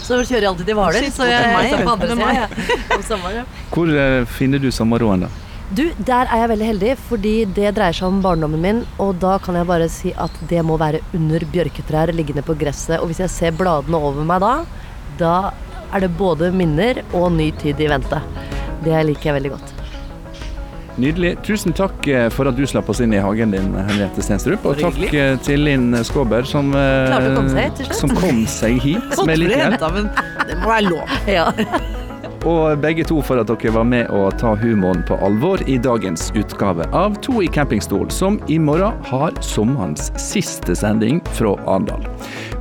Så 0.00 0.22
kjører 0.24 0.46
jeg 0.46 0.50
alltid 0.54 0.70
til 0.70 0.78
Hvaler, 0.78 1.10
så 1.12 1.28
jeg 1.28 1.36
er 1.36 1.52
meg, 1.52 1.84
på 1.84 1.94
andre 1.96 3.04
sommeren, 3.04 3.54
hvor 3.74 3.92
eh, 3.92 4.24
finner 4.38 4.62
du 4.62 4.70
sommerroen, 4.72 5.26
da? 5.26 5.32
Du, 5.70 5.84
der 6.02 6.26
er 6.26 6.40
jeg 6.40 6.50
veldig 6.50 6.66
heldig, 6.66 6.94
fordi 7.06 7.32
det 7.54 7.74
dreier 7.76 7.94
seg 7.94 8.08
om 8.08 8.16
barndommen 8.24 8.58
min. 8.64 8.80
Og 8.98 9.20
da 9.22 9.36
kan 9.38 9.54
jeg 9.54 9.68
bare 9.68 9.86
si 9.92 10.10
at 10.18 10.40
det 10.50 10.64
må 10.66 10.74
være 10.80 10.98
under 11.14 11.44
bjørketrær 11.52 12.10
liggende 12.10 12.42
på 12.42 12.56
gresset. 12.58 12.96
Og 12.98 13.06
hvis 13.12 13.22
jeg 13.22 13.30
ser 13.30 13.54
bladene 13.54 14.00
over 14.00 14.26
meg 14.26 14.42
da, 14.42 14.54
da 15.20 15.34
er 15.94 16.02
det 16.02 16.10
både 16.18 16.50
minner 16.50 17.04
og 17.14 17.30
ny 17.36 17.52
tid 17.62 17.78
i 17.86 17.90
vente. 17.92 18.18
Det 18.82 19.04
liker 19.12 19.30
jeg 19.30 19.38
veldig 19.38 19.54
godt. 19.54 19.79
Nydelig. 21.00 21.36
Tusen 21.46 21.72
takk 21.76 22.06
eh, 22.10 22.26
for 22.32 22.50
at 22.50 22.58
du 22.58 22.66
slapp 22.68 22.90
oss 22.92 23.00
inn 23.00 23.14
i 23.16 23.20
hagen 23.22 23.54
din, 23.54 23.72
Henriette 23.76 24.24
Stenstrup. 24.24 24.66
Og 24.68 24.80
takk 24.80 25.00
eh, 25.14 25.36
til 25.46 25.64
Linn 25.64 25.94
Skåber, 26.06 26.44
som, 26.48 26.74
eh, 26.76 27.30
komme 27.36 27.48
seg 27.54 27.96
som 27.96 28.12
kom 28.18 28.44
seg 28.50 28.80
hit 28.84 29.24
med 29.26 29.40
litt 29.40 29.56
hjelp. 29.56 29.80
det 30.48 30.60
må 30.60 30.74
være 30.74 30.86
lov. 30.90 31.16
Ja. 31.30 31.46
Og 32.48 32.78
begge 32.80 33.04
to 33.04 33.18
for 33.24 33.36
at 33.40 33.50
dere 33.50 33.72
var 33.74 33.84
med 33.84 34.08
å 34.16 34.30
ta 34.40 34.54
humoren 34.56 35.02
på 35.06 35.18
alvor 35.20 35.60
i 35.68 35.76
dagens 35.80 36.30
utgave 36.32 36.86
av 36.96 37.18
To 37.26 37.42
i 37.44 37.48
campingstol, 37.52 38.08
som 38.12 38.38
i 38.48 38.56
morgen 38.58 38.96
har 39.10 39.36
sommerens 39.44 40.08
siste 40.20 40.76
sending 40.78 41.20
fra 41.36 41.52
Arendal. 41.66 42.08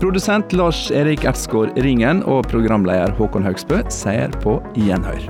Produsent 0.04 0.52
Lars 0.56 0.90
Erik 0.92 1.24
Ertsgaard 1.28 1.80
Ringen 1.80 2.26
og 2.28 2.44
programleder 2.52 3.16
Håkon 3.16 3.48
Høgsbø 3.48 3.86
sier 3.94 4.36
på 4.44 4.60
gjenhør. 4.76 5.24